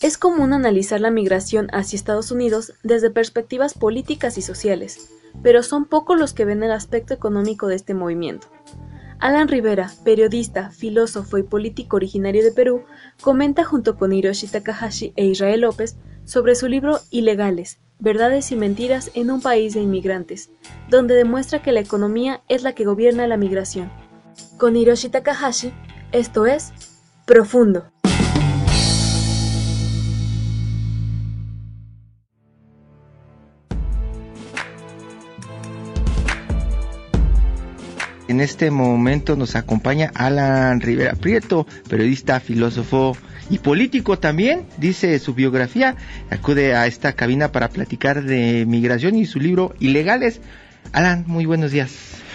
Es 0.00 0.16
común 0.16 0.52
analizar 0.52 1.00
la 1.00 1.10
migración 1.10 1.68
hacia 1.72 1.96
Estados 1.96 2.30
Unidos 2.30 2.72
desde 2.84 3.10
perspectivas 3.10 3.74
políticas 3.74 4.38
y 4.38 4.42
sociales, 4.42 5.10
pero 5.42 5.64
son 5.64 5.86
pocos 5.86 6.16
los 6.16 6.34
que 6.34 6.44
ven 6.44 6.62
el 6.62 6.70
aspecto 6.70 7.14
económico 7.14 7.66
de 7.66 7.74
este 7.74 7.94
movimiento. 7.94 8.46
Alan 9.18 9.48
Rivera, 9.48 9.90
periodista, 10.04 10.70
filósofo 10.70 11.38
y 11.38 11.42
político 11.42 11.96
originario 11.96 12.44
de 12.44 12.52
Perú, 12.52 12.84
comenta 13.20 13.64
junto 13.64 13.96
con 13.96 14.12
Hiroshi 14.12 14.46
Takahashi 14.46 15.12
e 15.16 15.26
Israel 15.26 15.62
López 15.62 15.96
sobre 16.24 16.54
su 16.54 16.68
libro 16.68 17.00
Ilegales, 17.10 17.80
Verdades 17.98 18.52
y 18.52 18.56
Mentiras 18.56 19.10
en 19.14 19.32
un 19.32 19.40
país 19.40 19.74
de 19.74 19.80
inmigrantes, 19.80 20.50
donde 20.88 21.16
demuestra 21.16 21.60
que 21.60 21.72
la 21.72 21.80
economía 21.80 22.42
es 22.48 22.62
la 22.62 22.72
que 22.72 22.84
gobierna 22.84 23.26
la 23.26 23.36
migración. 23.36 23.90
Con 24.58 24.76
Hiroshi 24.76 25.08
Takahashi, 25.08 25.72
esto 26.12 26.46
es 26.46 26.72
Profundo. 27.26 27.90
En 38.38 38.44
este 38.44 38.70
momento 38.70 39.34
nos 39.34 39.56
acompaña 39.56 40.12
Alan 40.14 40.80
Rivera 40.80 41.16
Prieto, 41.16 41.66
periodista, 41.88 42.38
filósofo 42.38 43.16
y 43.50 43.58
político 43.58 44.20
también, 44.20 44.66
dice 44.76 45.18
su 45.18 45.34
biografía. 45.34 45.96
Acude 46.30 46.76
a 46.76 46.86
esta 46.86 47.14
cabina 47.14 47.50
para 47.50 47.68
platicar 47.68 48.22
de 48.22 48.64
migración 48.64 49.16
y 49.16 49.26
su 49.26 49.40
libro 49.40 49.74
Ilegales. 49.80 50.40
Alan, 50.92 51.24
muy 51.26 51.46
buenos 51.46 51.72
días. 51.72 51.90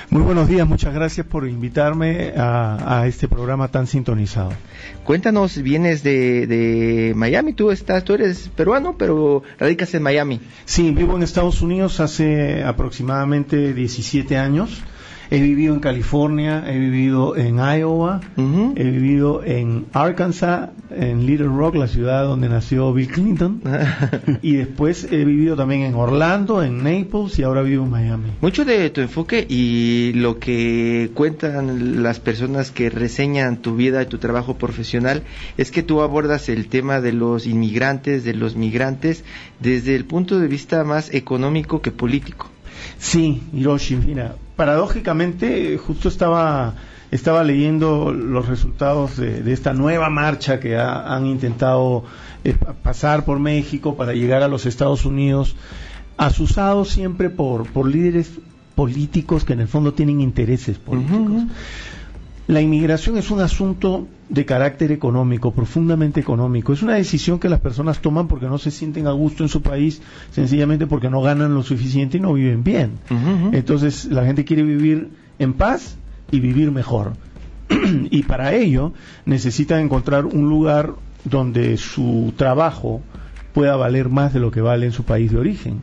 Muy 0.09 0.23
buenos 0.23 0.49
días, 0.49 0.67
muchas 0.67 0.93
gracias 0.93 1.25
por 1.25 1.47
invitarme 1.47 2.33
a, 2.35 3.05
este 3.07 3.29
programa 3.29 3.69
tan 3.69 3.87
sintonizado. 3.87 4.51
Cuéntanos, 5.05 5.57
vienes 5.61 6.03
de, 6.03 6.47
de, 6.47 7.13
Miami, 7.15 7.53
tú 7.53 7.71
estás, 7.71 8.03
tú 8.03 8.13
eres 8.13 8.49
peruano, 8.49 8.97
pero 8.97 9.41
radicas 9.57 9.93
en 9.93 10.03
Miami. 10.03 10.41
Sí, 10.65 10.91
vivo 10.91 11.15
en 11.15 11.23
Estados 11.23 11.61
Unidos 11.61 12.01
hace 12.01 12.61
aproximadamente 12.61 13.73
17 13.73 14.35
años. 14.35 14.83
He 15.33 15.41
vivido 15.41 15.73
en 15.73 15.79
California, 15.79 16.63
he 16.67 16.77
vivido 16.77 17.35
en 17.35 17.55
Iowa, 17.57 18.21
he 18.37 18.83
vivido 18.83 19.43
en 19.43 19.87
Arkansas, 19.91 20.69
en 20.91 21.25
Little 21.25 21.47
Rock, 21.47 21.73
la 21.73 21.87
ciudad 21.87 22.23
donde 22.25 22.49
nació 22.49 22.93
Bill 22.93 23.07
Clinton, 23.07 23.59
y 24.43 24.57
después 24.57 25.07
he 25.09 25.25
vivido 25.25 25.55
también 25.55 25.81
en 25.81 25.95
Orlando, 25.95 26.61
en 26.61 26.83
Naples 26.83 27.39
y 27.39 27.41
ahora 27.41 27.63
vivo 27.63 27.83
en 27.83 27.89
Miami. 27.89 28.29
Mucho 28.41 28.63
de 28.63 28.91
tu 28.91 29.01
enfoque 29.01 29.43
y 29.49 30.13
lo 30.13 30.37
que 30.37 31.09
cuentan 31.15 32.03
las 32.03 32.19
personas 32.19 32.69
que 32.69 32.91
reseñan 32.91 33.57
tu 33.57 33.75
vida 33.75 34.03
y 34.03 34.05
tu 34.05 34.19
trabajo 34.19 34.59
profesional 34.59 35.23
es 35.57 35.71
que 35.71 35.81
tú 35.81 36.01
abordas 36.01 36.47
el 36.47 36.67
tema 36.67 37.01
de 37.01 37.11
los 37.11 37.47
inmigrantes, 37.47 38.23
de 38.23 38.35
los 38.35 38.55
migrantes, 38.55 39.23
desde 39.59 39.95
el 39.95 40.05
punto 40.05 40.39
de 40.39 40.47
vista 40.47 40.83
más 40.83 41.11
económico 41.11 41.81
que 41.81 41.89
político. 41.89 42.52
Sí, 42.97 43.43
Hiroshi, 43.53 43.95
mira, 43.95 44.35
paradójicamente 44.55 45.77
justo 45.77 46.07
estaba 46.07 46.75
estaba 47.13 47.43
leyendo 47.43 48.11
los 48.11 48.47
resultados 48.47 49.17
de, 49.17 49.53
esta 49.53 49.73
nueva 49.73 50.09
marcha 50.09 50.59
que 50.59 50.75
han 50.77 51.27
intentado 51.27 52.03
eh, 52.43 52.55
pasar 52.81 53.23
por 53.23 53.37
México 53.37 53.95
para 53.95 54.13
llegar 54.13 54.41
a 54.41 54.47
los 54.47 54.65
Estados 54.65 55.05
Unidos, 55.05 55.55
asusados 56.17 56.89
siempre 56.89 57.29
por, 57.29 57.67
por 57.71 57.87
líderes 57.87 58.31
políticos 58.73 59.45
que 59.45 59.53
en 59.53 59.59
el 59.59 59.67
fondo 59.67 59.93
tienen 59.93 60.21
intereses 60.21 60.79
políticos. 60.79 61.43
La 62.47 62.59
inmigración 62.59 63.17
es 63.17 63.31
un 63.31 63.39
asunto 63.39 64.07
de 64.27 64.45
carácter 64.45 64.91
económico, 64.91 65.51
profundamente 65.51 66.19
económico. 66.19 66.73
Es 66.73 66.83
una 66.83 66.95
decisión 66.95 67.39
que 67.39 67.47
las 67.47 67.61
personas 67.61 67.99
toman 67.99 68.27
porque 68.27 68.47
no 68.47 68.57
se 68.57 68.69
sienten 68.69 69.07
a 69.07 69.11
gusto 69.11 69.43
en 69.43 69.49
su 69.49 69.61
país, 69.61 70.01
sencillamente 70.31 70.85
porque 70.85 71.09
no 71.09 71.21
ganan 71.21 71.53
lo 71.53 71.63
suficiente 71.63 72.17
y 72.17 72.19
no 72.19 72.33
viven 72.33 72.63
bien. 72.63 72.99
Entonces 73.53 74.05
la 74.05 74.25
gente 74.25 74.43
quiere 74.43 74.63
vivir 74.63 75.09
en 75.39 75.53
paz 75.53 75.97
y 76.31 76.41
vivir 76.41 76.71
mejor. 76.71 77.13
y 78.09 78.23
para 78.23 78.53
ello 78.53 78.91
necesitan 79.25 79.79
encontrar 79.79 80.25
un 80.25 80.49
lugar 80.49 80.95
donde 81.23 81.77
su 81.77 82.33
trabajo 82.35 83.01
pueda 83.53 83.77
valer 83.77 84.09
más 84.09 84.33
de 84.33 84.41
lo 84.41 84.51
que 84.51 84.59
vale 84.59 84.85
en 84.85 84.91
su 84.91 85.03
país 85.03 85.31
de 85.31 85.37
origen. 85.37 85.81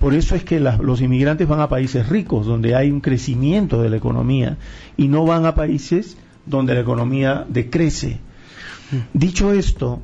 Por 0.00 0.14
eso 0.14 0.34
es 0.34 0.44
que 0.44 0.60
los 0.60 1.00
inmigrantes 1.00 1.48
van 1.48 1.60
a 1.60 1.68
países 1.68 2.08
ricos, 2.08 2.46
donde 2.46 2.74
hay 2.74 2.90
un 2.90 3.00
crecimiento 3.00 3.80
de 3.80 3.90
la 3.90 3.96
economía, 3.96 4.58
y 4.96 5.08
no 5.08 5.24
van 5.24 5.46
a 5.46 5.54
países 5.54 6.16
donde 6.44 6.74
la 6.74 6.80
economía 6.80 7.46
decrece. 7.48 8.18
Dicho 9.12 9.52
esto, 9.52 10.00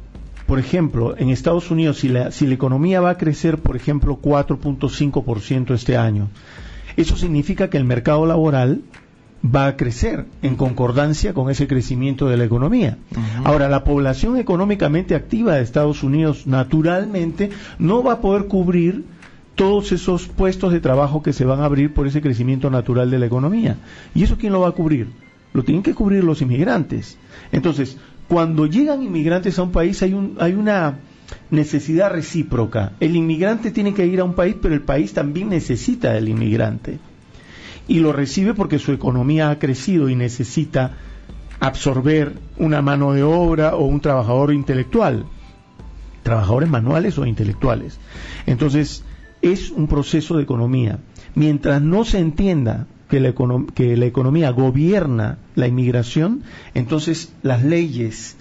por 0.46 0.58
ejemplo, 0.58 1.16
en 1.16 1.30
Estados 1.30 1.70
Unidos, 1.70 1.98
si 1.98 2.08
la, 2.08 2.30
si 2.30 2.46
la 2.46 2.54
economía 2.54 3.00
va 3.00 3.10
a 3.10 3.18
crecer, 3.18 3.58
por 3.58 3.76
ejemplo, 3.76 4.18
4.5% 4.20 5.74
este 5.74 5.96
año, 5.96 6.28
eso 6.96 7.16
significa 7.16 7.70
que 7.70 7.78
el 7.78 7.84
mercado 7.84 8.26
laboral 8.26 8.82
va 9.44 9.66
a 9.66 9.76
crecer 9.76 10.26
en 10.42 10.56
concordancia 10.56 11.34
con 11.34 11.50
ese 11.50 11.66
crecimiento 11.66 12.28
de 12.28 12.36
la 12.36 12.44
economía. 12.44 12.98
Ahora, 13.44 13.68
la 13.68 13.82
población 13.82 14.36
económicamente 14.36 15.14
activa 15.14 15.54
de 15.54 15.62
Estados 15.62 16.02
Unidos 16.02 16.46
naturalmente 16.46 17.50
no 17.78 18.02
va 18.02 18.14
a 18.14 18.20
poder 18.20 18.46
cubrir 18.46 19.04
todos 19.54 19.92
esos 19.92 20.28
puestos 20.28 20.72
de 20.72 20.80
trabajo 20.80 21.22
que 21.22 21.32
se 21.32 21.44
van 21.44 21.60
a 21.60 21.66
abrir 21.66 21.92
por 21.92 22.06
ese 22.06 22.22
crecimiento 22.22 22.70
natural 22.70 23.10
de 23.10 23.18
la 23.18 23.26
economía. 23.26 23.76
¿Y 24.14 24.22
eso 24.22 24.38
quién 24.38 24.52
lo 24.52 24.60
va 24.60 24.68
a 24.68 24.72
cubrir? 24.72 25.08
Lo 25.52 25.62
tienen 25.62 25.82
que 25.82 25.94
cubrir 25.94 26.24
los 26.24 26.40
inmigrantes. 26.40 27.18
Entonces, 27.52 27.98
cuando 28.28 28.66
llegan 28.66 29.02
inmigrantes 29.02 29.58
a 29.58 29.62
un 29.62 29.72
país 29.72 30.02
hay, 30.02 30.14
un, 30.14 30.36
hay 30.40 30.54
una 30.54 30.98
necesidad 31.50 32.10
recíproca. 32.10 32.92
El 33.00 33.16
inmigrante 33.16 33.70
tiene 33.70 33.94
que 33.94 34.06
ir 34.06 34.20
a 34.20 34.24
un 34.24 34.34
país, 34.34 34.56
pero 34.60 34.74
el 34.74 34.82
país 34.82 35.12
también 35.12 35.50
necesita 35.50 36.12
del 36.12 36.28
inmigrante. 36.28 36.98
Y 37.88 38.00
lo 38.00 38.12
recibe 38.12 38.54
porque 38.54 38.78
su 38.78 38.92
economía 38.92 39.50
ha 39.50 39.58
crecido 39.58 40.08
y 40.08 40.14
necesita 40.14 40.92
absorber 41.60 42.32
una 42.56 42.80
mano 42.80 43.12
de 43.12 43.22
obra 43.22 43.76
o 43.76 43.84
un 43.84 44.00
trabajador 44.00 44.52
intelectual, 44.52 45.26
trabajadores 46.22 46.68
manuales 46.68 47.18
o 47.18 47.26
intelectuales. 47.26 47.98
Entonces, 48.46 49.04
es 49.42 49.70
un 49.70 49.88
proceso 49.88 50.36
de 50.36 50.44
economía. 50.44 51.00
Mientras 51.34 51.82
no 51.82 52.04
se 52.04 52.18
entienda 52.18 52.86
que 53.08 53.20
la, 53.20 53.34
que 53.74 53.96
la 53.96 54.06
economía 54.06 54.50
gobierna 54.50 55.38
la 55.54 55.66
inmigración, 55.66 56.42
entonces 56.74 57.34
las 57.42 57.62
leyes 57.62 58.36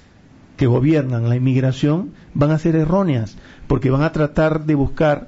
que 0.55 0.67
gobiernan 0.67 1.27
la 1.27 1.35
inmigración 1.35 2.11
van 2.33 2.51
a 2.51 2.59
ser 2.59 2.75
erróneas, 2.75 3.35
porque 3.67 3.89
van 3.89 4.03
a 4.03 4.11
tratar 4.11 4.65
de 4.65 4.75
buscar 4.75 5.27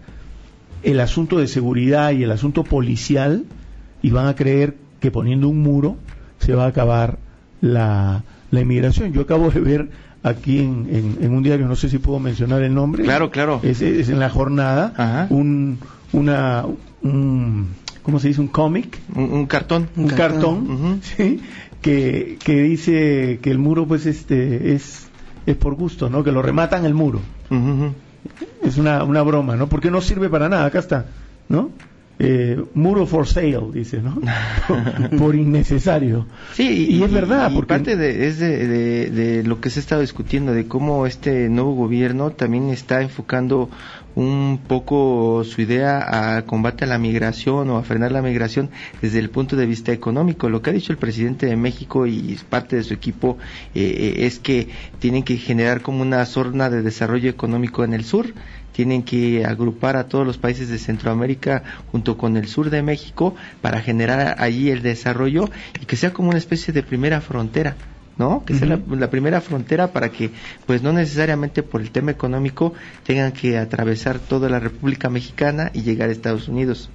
el 0.84 1.00
asunto 1.00 1.40
de 1.40 1.48
seguridad 1.48 2.12
y 2.12 2.24
el 2.24 2.32
asunto 2.32 2.64
policial 2.64 3.46
y 4.02 4.12
van 4.12 4.28
a 4.28 4.36
creer 4.36 4.78
que 5.00 5.12
poniendo 5.12 5.50
un 5.50 5.62
muro 5.62 5.98
se 6.40 6.54
va 6.54 6.66
a 6.66 6.68
acabar 6.68 7.18
la, 7.62 8.24
la 8.52 8.62
inmigración. 8.62 9.12
Yo 9.14 9.22
acabo 9.22 9.50
de 9.50 9.62
ver 9.62 9.90
aquí 10.24 10.60
en, 10.60 11.18
en, 11.22 11.34
un 11.34 11.44
diario, 11.44 11.68
no 11.68 11.76
sé 11.76 11.90
si 11.90 12.00
puedo 12.00 12.20
mencionar 12.20 12.64
el 12.64 12.74
nombre. 12.74 13.04
Claro, 13.04 13.30
claro. 13.30 13.60
Es, 13.62 13.82
en 13.82 14.20
la 14.20 14.30
jornada, 14.30 15.28
un, 15.30 15.78
una, 16.14 16.66
un, 17.02 17.68
¿cómo 18.02 18.20
se 18.20 18.30
dice? 18.30 18.42
Un 18.42 18.48
cómic. 18.48 19.00
Un, 19.14 19.46
cartón. 19.46 19.90
Un, 19.96 20.08
cartón, 20.08 21.02
¿sí? 21.04 21.42
que, 21.82 22.38
que 22.44 22.62
dice 22.64 23.40
que 23.42 23.52
el 23.52 23.60
muro 23.60 23.86
pues 23.86 24.06
este 24.06 24.74
es, 24.74 25.08
es 25.46 25.56
por 25.58 25.76
gusto, 25.76 26.10
¿no? 26.10 26.24
Que 26.24 26.32
lo 26.32 26.42
rematan 26.42 26.86
el 26.86 26.94
muro. 26.94 27.20
Es 28.64 28.78
una, 28.78 29.04
una 29.04 29.22
broma, 29.22 29.56
¿no? 29.58 29.68
Porque 29.68 29.92
no 29.92 30.02
sirve 30.02 30.30
para 30.30 30.48
nada, 30.50 30.66
acá 30.66 30.80
está, 30.80 31.06
¿no? 31.50 31.70
Eh, 32.20 32.64
muro 32.76 33.06
for 33.08 33.28
sale, 33.28 33.60
dice, 33.74 34.02
¿no? 34.02 34.22
por, 35.18 35.36
innecesario. 35.36 36.28
Sí, 36.54 36.88
y, 36.90 37.04
es 37.04 37.12
verdad. 37.12 37.52
porque... 37.54 37.68
parte 37.68 37.96
de, 37.96 38.28
es 38.28 38.40
de, 38.40 39.10
de, 39.10 39.44
lo 39.44 39.60
que 39.60 39.70
se 39.70 39.80
ha 39.80 39.82
estado 39.82 40.02
discutiendo, 40.02 40.54
de 40.54 40.68
cómo 40.68 41.08
este 41.08 41.50
nuevo 41.50 41.74
gobierno 41.74 42.32
también 42.32 42.70
está 42.70 43.02
enfocando 43.02 43.70
un 44.16 44.60
poco 44.68 45.44
su 45.44 45.62
idea 45.62 46.38
a 46.38 46.46
combate 46.46 46.86
a 46.86 46.88
la 46.88 47.00
migración 47.00 47.70
o 47.70 47.78
a 47.78 47.84
frenar 47.84 48.12
la 48.12 48.22
migración 48.22 48.70
desde 49.02 49.20
el 49.20 49.30
punto 49.30 49.56
de 49.56 49.66
vista 49.66 49.92
económico. 49.92 50.50
Lo 50.50 50.62
que 50.62 50.70
ha 50.70 50.74
dicho 50.74 50.92
el 50.92 51.00
presidente 51.00 51.48
de 51.48 51.56
México 51.56 52.06
y 52.06 52.38
parte 52.50 52.76
de 52.76 52.84
su 52.84 52.94
equipo 52.94 53.38
eh, 53.74 53.82
eh, 53.82 54.26
es 54.26 54.40
que 54.40 54.68
tienen 55.00 55.24
que 55.24 55.38
generar 55.38 55.82
como 55.82 56.02
una 56.02 56.26
zona 56.26 56.70
de 56.70 56.84
desarrollo 56.84 57.30
económico 57.30 57.84
en 57.84 57.94
el 57.94 58.04
sur 58.04 58.34
tienen 58.74 59.04
que 59.04 59.46
agrupar 59.46 59.96
a 59.96 60.08
todos 60.08 60.28
los 60.28 60.38
países 60.38 60.68
de 60.68 60.78
Centroamérica 60.78 61.64
junto 61.92 62.18
con 62.18 62.36
el 62.36 62.48
sur 62.48 62.70
de 62.70 62.82
México 62.82 63.36
para 63.62 63.80
generar 63.80 64.36
allí 64.40 64.70
el 64.70 64.82
desarrollo 64.82 65.50
y 65.82 65.86
que 65.86 65.96
sea 65.96 66.12
como 66.12 66.30
una 66.30 66.38
especie 66.38 66.74
de 66.74 66.84
primera 66.84 67.22
frontera 67.22 67.76
¿no? 68.18 68.44
Que 68.46 68.54
sea 68.54 68.68
la, 68.68 69.10
primera 69.10 69.42
frontera 69.42 69.88
para 69.92 70.10
que, 70.10 70.30
pues 70.66 70.84
no 70.84 70.94
necesariamente 70.94 71.64
por 71.64 71.82
el 71.82 71.92
tema 71.92 72.12
económico, 72.12 72.74
tengan 73.06 73.32
que 73.32 73.58
atravesar 73.58 74.20
toda 74.20 74.50
la 74.50 74.60
República 74.60 75.10
Mexicana 75.10 75.72
y 75.74 75.82
llegar 75.82 76.10
a 76.10 76.12
Estados 76.12 76.48
Unidos. 76.48 76.90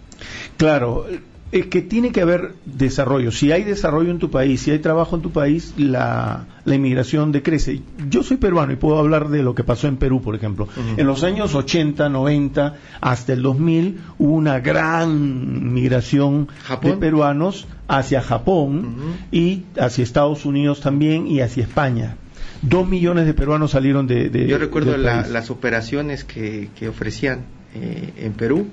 Claro, 0.57 1.07
es 1.51 1.67
que 1.67 1.81
tiene 1.81 2.13
que 2.13 2.21
haber 2.21 2.55
desarrollo. 2.67 3.33
Si 3.33 3.53
hay 3.53 3.65
desarrollo 3.65 4.11
en 4.11 4.19
tu 4.19 4.31
país, 4.31 4.61
si 4.61 4.71
hay 4.71 4.81
trabajo 4.81 5.17
en 5.17 5.23
tu 5.23 5.31
país, 5.31 5.75
la, 5.79 6.47
la 6.65 6.75
inmigración 6.75 7.33
decrece. 7.33 7.81
Yo 8.11 8.23
soy 8.23 8.37
peruano 8.37 8.73
y 8.73 8.77
puedo 8.77 8.99
hablar 8.99 9.29
de 9.29 9.43
lo 9.43 9.55
que 9.55 9.65
pasó 9.65 9.89
en 9.89 9.97
Perú, 9.97 10.21
por 10.21 10.35
ejemplo. 10.35 10.69
En 10.97 11.07
los 11.07 11.25
años 11.25 11.55
80, 11.55 12.09
90, 12.09 12.77
hasta 13.01 13.33
el 13.33 13.43
2000, 13.43 14.01
hubo 14.19 14.35
una 14.35 14.61
gran 14.61 15.73
migración 15.73 16.49
de 16.83 16.93
peruanos 16.95 17.67
hacia 17.89 18.21
Japón 18.21 18.97
y 19.33 19.65
hacia 19.79 20.05
Estados 20.05 20.45
Unidos 20.45 20.81
también 20.81 21.27
y 21.27 21.41
hacia 21.41 21.63
España. 21.63 22.17
Dos 22.61 22.89
millones 22.89 23.25
de 23.27 23.35
peruanos 23.35 23.71
salieron 23.71 24.07
de... 24.07 24.47
Yo 24.47 24.59
recuerdo 24.59 24.97
las 24.97 25.51
operaciones 25.51 26.25
que, 26.25 26.69
que 26.79 26.89
ofrecían 26.89 27.45
eh, 27.75 28.13
en 28.19 28.33
Perú 28.33 28.67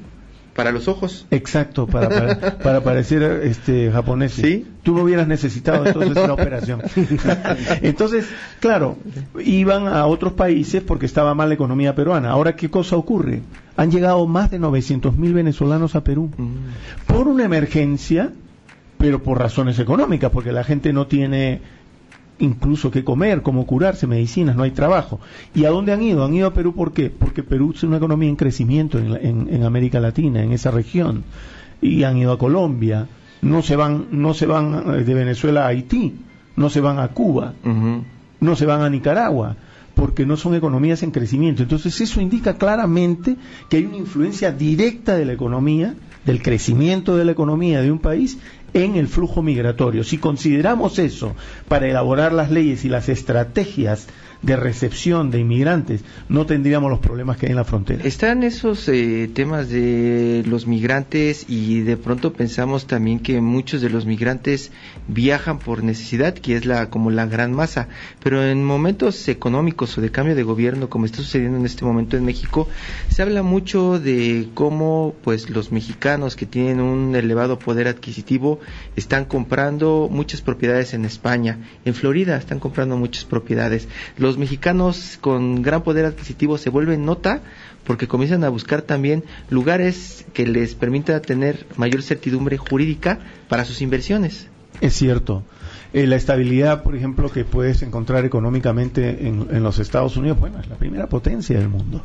para 0.56 0.72
los 0.72 0.88
ojos. 0.88 1.28
Exacto, 1.31 1.86
para, 1.86 2.57
para, 2.63 2.81
parecer 2.84 3.42
este 3.44 3.92
japonés. 3.92 4.31
Sí. 4.31 4.66
Tú 4.84 4.96
no 4.96 5.04
hubieras 5.04 5.28
necesitado 5.28 5.86
entonces 5.86 6.16
una 6.16 6.34
operación. 6.34 6.81
entonces, 7.81 8.28
claro, 8.62 8.98
iban 9.44 9.88
a 9.88 10.06
otros 10.06 10.34
países 10.34 10.81
porque 10.81 11.06
estaba 11.06 11.36
mal 11.36 11.50
la 11.50 11.56
economía 11.56 11.94
peruana. 11.94 12.30
Ahora, 12.30 12.56
¿qué 12.56 12.69
cosa 12.69 12.96
ocurre? 12.96 13.42
Han 13.75 13.92
llegado 13.92 14.25
más 14.28 14.50
de 14.50 14.60
900 14.60 15.18
mil 15.18 15.34
venezolanos 15.34 15.96
a 15.96 16.06
Perú 16.06 16.31
mm. 16.38 17.12
por 17.12 17.28
una 17.28 17.44
emergencia, 17.44 18.31
pero 18.98 19.22
por 19.22 19.38
razones 19.38 19.78
económicas, 19.80 20.31
porque 20.31 20.54
la 20.54 20.63
gente 20.63 20.94
no 20.94 21.07
tiene 21.07 21.60
incluso 22.40 22.92
qué 22.92 23.04
comer, 23.04 23.42
cómo 23.42 23.66
curarse, 23.66 24.08
medicinas, 24.08 24.56
no 24.56 24.64
hay 24.64 24.72
trabajo. 24.72 25.20
¿Y 25.54 25.66
a 25.66 25.70
dónde 25.70 25.94
han 25.94 26.02
ido? 26.02 26.26
Han 26.26 26.34
ido 26.34 26.48
a 26.48 26.54
Perú 26.54 26.74
¿por 26.74 26.94
qué? 26.94 27.10
Porque 27.10 27.44
Perú 27.44 27.74
es 27.76 27.84
una 27.84 27.98
economía 27.98 28.30
en 28.30 28.36
crecimiento 28.36 29.00
en, 29.00 29.48
en, 29.50 29.64
América 29.64 30.00
Latina, 30.00 30.44
en 30.44 30.52
esa 30.52 30.72
región. 30.72 31.24
Y 31.82 32.04
han 32.04 32.18
ido 32.18 32.32
a 32.32 32.38
Colombia, 32.38 33.08
no 33.42 33.62
se 33.62 33.76
van, 33.76 34.08
no 34.12 34.34
se 34.34 34.46
van 34.46 34.96
eh, 34.96 35.04
de 35.04 35.14
Venezuela 35.14 35.66
a 35.66 35.68
Haití, 35.68 36.14
no 36.56 36.70
se 36.70 36.82
van 36.82 37.00
a 37.00 37.10
Cuba, 37.10 37.54
no 38.40 38.56
se 38.56 38.66
van 38.66 38.81
a 38.81 38.90
Nicaragua, 38.90 39.58
porque 39.94 40.26
no 40.26 40.38
son 40.38 40.56
economías 40.56 41.04
en 41.04 41.12
crecimiento. 41.12 41.64
Entonces 41.64 42.00
eso 42.00 42.22
indica 42.22 42.56
claramente 42.56 43.36
que 43.70 43.78
hay 43.78 43.86
una 43.86 43.98
influencia 43.98 44.52
directa 44.52 45.16
de 45.16 45.26
la 45.26 45.34
economía, 45.34 45.96
del 46.26 46.42
crecimiento 46.42 47.18
de 47.18 47.26
la 47.26 47.34
economía 47.34 47.81
de 47.81 47.92
un 47.92 48.00
país 48.00 48.40
en 48.75 48.98
el 48.98 49.07
flujo 49.07 49.42
migratorio. 49.42 50.04
Si 50.04 50.18
consideramos 50.18 51.00
eso 51.00 51.33
para 51.68 51.88
elaborar 51.88 52.33
las 52.33 52.51
leyes 52.51 52.83
y 52.86 52.89
las 52.89 53.10
estrategias 53.10 54.07
de 54.45 54.56
recepción 54.56 55.31
de 55.31 55.39
inmigrantes, 55.39 56.01
no 56.30 56.45
tendríamos 56.45 56.92
los 56.92 57.00
problemas 57.00 57.38
que 57.38 57.47
hay 57.47 57.51
en 57.51 57.56
la 57.56 57.63
frontera. 57.63 58.03
Están 58.03 58.44
esos 58.44 58.88
eh, 58.88 59.27
temas 59.33 59.69
de 59.69 60.44
los 60.45 60.68
migrantes 60.68 61.45
y 61.50 61.81
de 61.81 61.97
pronto 61.97 62.31
pensamos 62.31 62.86
también 62.86 63.19
que 63.19 63.42
muchos 63.42 63.81
de 63.81 63.89
los 63.89 64.06
migrantes 64.06 64.71
viajan 65.07 65.57
por 65.57 65.83
necesidad, 65.83 66.36
que 66.36 66.56
es 66.56 66.65
la 66.65 66.92
como 66.92 67.09
la 67.09 67.25
gran 67.25 67.53
masa, 67.53 67.88
pero 68.24 68.44
en 68.44 68.63
momentos 68.63 69.27
económicos 69.27 69.97
o 69.97 70.01
de 70.01 70.12
cambio 70.12 70.36
de 70.36 70.44
gobierno, 70.44 70.89
como 70.89 71.06
está 71.06 71.18
sucediendo 71.18 71.57
en 71.57 71.65
este 71.65 71.83
momento 71.83 72.15
en 72.15 72.25
México, 72.25 72.68
se 73.09 73.24
habla 73.24 73.42
mucho 73.42 74.00
de 74.00 74.50
cómo 74.53 75.15
pues 75.24 75.50
los 75.50 75.71
mexicanos 75.71 76.36
que 76.36 76.45
tienen 76.45 76.81
un 76.81 77.15
elevado 77.15 77.57
poder 77.57 77.88
adquisitivo 77.88 78.59
están 78.95 79.25
comprando 79.25 80.07
muchas 80.12 80.42
propiedades 80.42 80.94
en 80.94 81.03
España, 81.06 81.57
en 81.83 81.95
Florida 81.95 82.38
están 82.38 82.59
comprando 82.59 82.95
muchas 82.95 83.25
propiedades. 83.25 83.88
Los 84.18 84.35
mexicanos 84.38 85.18
con 85.22 85.62
gran 85.62 85.84
poder 85.84 86.06
adquisitivo 86.06 86.58
se 86.58 86.70
vuelven 86.70 87.06
nota 87.06 87.42
porque 87.86 88.08
comienzan 88.08 88.44
a 88.44 88.50
buscar 88.50 88.82
también 88.82 89.24
lugares 89.50 90.26
que 90.34 90.48
les 90.48 90.76
permita 90.76 91.22
tener 91.22 91.66
mayor 91.78 92.02
certidumbre 92.02 92.58
jurídica 92.58 93.20
para 93.48 93.66
sus 93.66 93.82
inversiones. 93.82 94.48
Es 94.82 94.94
cierto. 94.94 95.44
Eh, 95.94 96.08
la 96.08 96.18
estabilidad, 96.18 96.84
por 96.84 96.96
ejemplo, 96.96 97.32
que 97.32 97.46
puedes 97.46 97.82
encontrar 97.82 98.26
económicamente 98.26 99.28
en, 99.28 99.48
en, 99.52 99.64
los 99.64 99.80
Estados 99.80 100.18
Unidos, 100.18 100.40
bueno, 100.40 100.60
es 100.60 100.68
la 100.68 100.76
primera 100.76 101.08
potencia 101.08 101.58
del 101.58 101.70
mundo. 101.70 102.04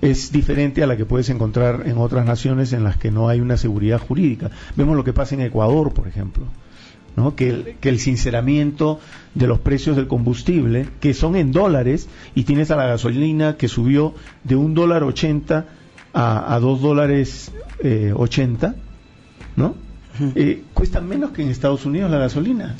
Es 0.00 0.30
diferente 0.30 0.84
a 0.84 0.86
la 0.86 0.96
que 0.96 1.04
puedes 1.04 1.28
encontrar 1.28 1.82
en 1.86 1.98
otras 1.98 2.24
naciones 2.24 2.72
en 2.72 2.84
las 2.84 2.96
que 2.96 3.10
no 3.10 3.28
hay 3.28 3.40
una 3.40 3.56
seguridad 3.56 3.98
jurídica. 3.98 4.50
Vemos 4.76 4.96
lo 4.96 5.02
que 5.02 5.12
pasa 5.12 5.34
en 5.34 5.40
Ecuador, 5.40 5.92
por 5.92 6.06
ejemplo 6.06 6.44
que, 7.36 7.48
el, 7.48 7.76
que 7.80 7.88
el 7.88 7.98
sinceramiento 7.98 9.00
de 9.34 9.46
los 9.46 9.58
precios 9.60 9.96
del 9.96 10.06
combustible, 10.06 10.88
que 11.00 11.14
son 11.14 11.36
en 11.36 11.52
dólares, 11.52 12.08
y 12.34 12.44
tienes 12.44 12.70
a 12.70 12.76
la 12.76 12.86
gasolina 12.86 13.56
que 13.56 13.68
subió 13.68 14.14
de 14.44 14.56
un 14.56 14.74
dólar 14.74 15.02
ochenta 15.02 15.66
a, 16.14 16.58
dos 16.60 16.80
dólares 16.80 17.52
eh, 17.80 18.12
ochenta, 18.14 18.74
¿no? 19.56 19.74
Eh, 20.34 20.64
cuesta 20.74 21.00
menos 21.00 21.30
que 21.30 21.42
en 21.42 21.48
Estados 21.48 21.86
Unidos 21.86 22.10
la 22.10 22.18
gasolina. 22.18 22.74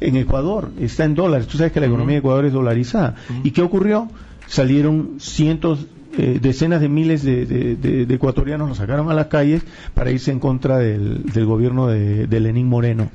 En 0.00 0.16
Ecuador 0.16 0.70
está 0.78 1.04
en 1.04 1.14
dólares. 1.14 1.46
Tú 1.48 1.58
sabes 1.58 1.72
que 1.72 1.80
la 1.80 1.86
economía 1.86 2.14
de 2.14 2.18
Ecuador 2.18 2.44
es 2.44 2.52
dolarizada. 2.52 3.16
¿Y 3.42 3.50
qué 3.50 3.62
ocurrió? 3.62 4.08
Salieron 4.46 5.16
cientos 5.18 5.86
eh, 6.18 6.38
decenas 6.42 6.80
de 6.80 6.88
miles 6.88 7.22
de, 7.22 8.06
ecuatorianos 8.10 8.68
los 8.68 8.78
sacaron 8.78 9.10
a 9.10 9.14
las 9.14 9.28
calles 9.28 9.62
para 9.94 10.10
irse 10.10 10.30
en 10.30 10.40
contra 10.40 10.78
del, 10.78 11.22
gobierno 11.46 11.86
de, 11.86 12.40
Lenín 12.40 12.68
Moreno. 12.68 13.10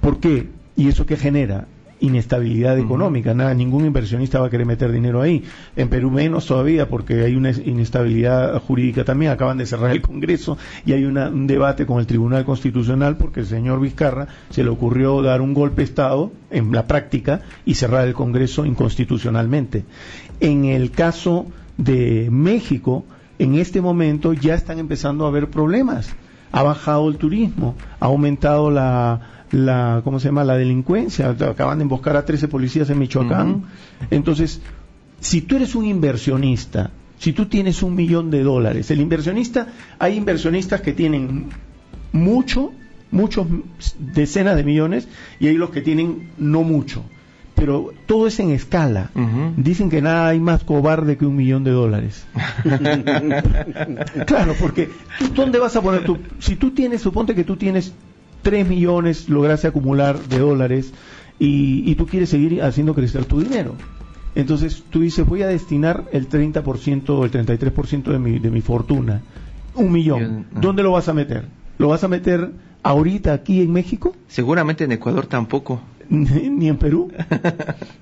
¿Por 0.00 0.18
qué? 0.18 0.48
¿Y 0.76 0.88
eso 0.88 1.06
qué 1.06 1.16
genera? 1.16 1.66
inestabilidad 2.00 2.78
económica, 2.78 3.34
nada, 3.34 3.52
ningún 3.54 3.84
inversionista 3.84 4.38
va 4.38 4.46
a 4.46 4.50
querer 4.50 4.66
meter 4.66 4.92
dinero 4.92 5.20
ahí. 5.20 5.42
En 5.74 5.88
Perú 5.88 6.12
menos 6.12 6.46
todavía 6.46 6.88
porque 6.88 7.24
hay 7.24 7.34
una 7.34 7.50
inestabilidad 7.50 8.60
jurídica 8.62 9.02
también, 9.02 9.32
acaban 9.32 9.58
de 9.58 9.66
cerrar 9.66 9.90
el 9.90 10.00
Congreso 10.00 10.56
y 10.86 10.92
hay 10.92 11.04
un 11.04 11.48
debate 11.48 11.86
con 11.86 11.98
el 11.98 12.06
Tribunal 12.06 12.44
Constitucional 12.44 13.16
porque 13.16 13.40
el 13.40 13.46
señor 13.46 13.80
Vizcarra 13.80 14.28
se 14.50 14.62
le 14.62 14.70
ocurrió 14.70 15.20
dar 15.22 15.40
un 15.40 15.54
golpe 15.54 15.78
de 15.78 15.86
Estado 15.86 16.30
en 16.52 16.70
la 16.70 16.86
práctica 16.86 17.40
y 17.64 17.74
cerrar 17.74 18.06
el 18.06 18.14
Congreso 18.14 18.64
inconstitucionalmente. 18.64 19.84
En 20.40 20.66
el 20.66 20.92
caso 20.92 21.46
de 21.78 22.28
México, 22.30 23.06
en 23.38 23.54
este 23.54 23.80
momento 23.80 24.34
ya 24.34 24.54
están 24.54 24.78
empezando 24.78 25.24
a 25.24 25.28
haber 25.28 25.48
problemas. 25.48 26.10
Ha 26.52 26.62
bajado 26.62 27.08
el 27.08 27.16
turismo, 27.16 27.76
ha 28.00 28.06
aumentado 28.06 28.70
la, 28.70 29.44
la 29.52 30.00
¿cómo 30.04 30.20
se 30.20 30.28
llama? 30.28 30.44
la 30.44 30.56
delincuencia. 30.56 31.30
Acaban 31.30 31.78
de 31.78 31.82
emboscar 31.82 32.16
a 32.16 32.24
13 32.24 32.48
policías 32.48 32.90
en 32.90 32.98
Michoacán. 32.98 33.64
Entonces, 34.10 34.60
si 35.20 35.42
tú 35.42 35.56
eres 35.56 35.74
un 35.74 35.86
inversionista, 35.86 36.90
si 37.18 37.32
tú 37.32 37.46
tienes 37.46 37.82
un 37.82 37.94
millón 37.94 38.30
de 38.30 38.42
dólares, 38.42 38.90
el 38.90 39.00
inversionista, 39.00 39.68
hay 39.98 40.16
inversionistas 40.16 40.80
que 40.80 40.92
tienen 40.92 41.46
mucho, 42.12 42.72
muchos 43.10 43.46
decenas 43.98 44.56
de 44.56 44.64
millones 44.64 45.08
y 45.38 45.48
hay 45.48 45.54
los 45.54 45.70
que 45.70 45.82
tienen 45.82 46.30
no 46.38 46.62
mucho 46.62 47.04
pero 47.58 47.92
todo 48.06 48.28
es 48.28 48.38
en 48.38 48.50
escala. 48.50 49.10
Dicen 49.56 49.90
que 49.90 50.00
nada 50.00 50.28
hay 50.28 50.38
más 50.38 50.62
cobarde 50.62 51.16
que 51.16 51.26
un 51.26 51.34
millón 51.34 51.64
de 51.64 51.72
dólares. 51.72 52.24
claro, 54.26 54.54
porque 54.60 54.88
¿dónde 55.34 55.58
vas 55.58 55.74
a 55.74 55.82
poner 55.82 56.04
tú? 56.04 56.18
Si 56.38 56.54
tú 56.56 56.70
tienes, 56.70 57.02
suponte 57.02 57.34
que 57.34 57.44
tú 57.44 57.56
tienes 57.56 57.92
3 58.42 58.68
millones, 58.68 59.28
lograste 59.28 59.66
acumular 59.66 60.18
de 60.18 60.38
dólares 60.38 60.92
y, 61.38 61.94
tú 61.96 62.06
quieres 62.06 62.28
seguir 62.28 62.62
haciendo 62.62 62.94
crecer 62.94 63.24
tu 63.24 63.40
dinero. 63.40 63.74
Entonces 64.34 64.84
tú 64.88 65.00
dices, 65.00 65.26
voy 65.26 65.42
a 65.42 65.48
destinar 65.48 66.04
el 66.12 66.28
30% 66.28 67.08
o 67.10 67.24
el 67.24 67.32
33% 67.32 68.04
de 68.04 68.18
mi, 68.18 68.38
de 68.38 68.50
mi 68.50 68.60
fortuna, 68.60 69.22
un 69.74 69.90
millón. 69.90 70.46
¿Dónde 70.52 70.84
lo 70.84 70.92
vas 70.92 71.08
a 71.08 71.14
meter? 71.14 71.46
¿Lo 71.78 71.88
vas 71.88 72.04
a 72.04 72.08
meter 72.08 72.52
ahorita 72.84 73.32
aquí 73.32 73.62
en 73.62 73.72
México? 73.72 74.14
Seguramente 74.28 74.84
en 74.84 74.92
Ecuador 74.92 75.26
tampoco. 75.26 75.80
ni 76.10 76.68
en 76.68 76.78
Perú, 76.78 77.12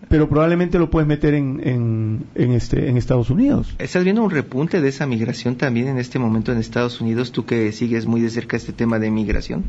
pero 0.08 0.28
probablemente 0.28 0.78
lo 0.78 0.90
puedes 0.90 1.08
meter 1.08 1.34
en, 1.34 2.24
en, 2.34 2.52
este, 2.52 2.88
en 2.88 2.96
Estados 2.96 3.30
Unidos. 3.30 3.74
¿Estás 3.78 4.04
viendo 4.04 4.22
un 4.22 4.30
repunte 4.30 4.80
de 4.80 4.88
esa 4.88 5.06
migración 5.06 5.56
también 5.56 5.88
en 5.88 5.98
este 5.98 6.18
momento 6.18 6.52
en 6.52 6.58
Estados 6.58 7.00
Unidos, 7.00 7.32
tú 7.32 7.44
que 7.44 7.72
sigues 7.72 8.06
muy 8.06 8.20
de 8.20 8.30
cerca 8.30 8.56
este 8.56 8.72
tema 8.72 8.98
de 8.98 9.10
migración? 9.10 9.64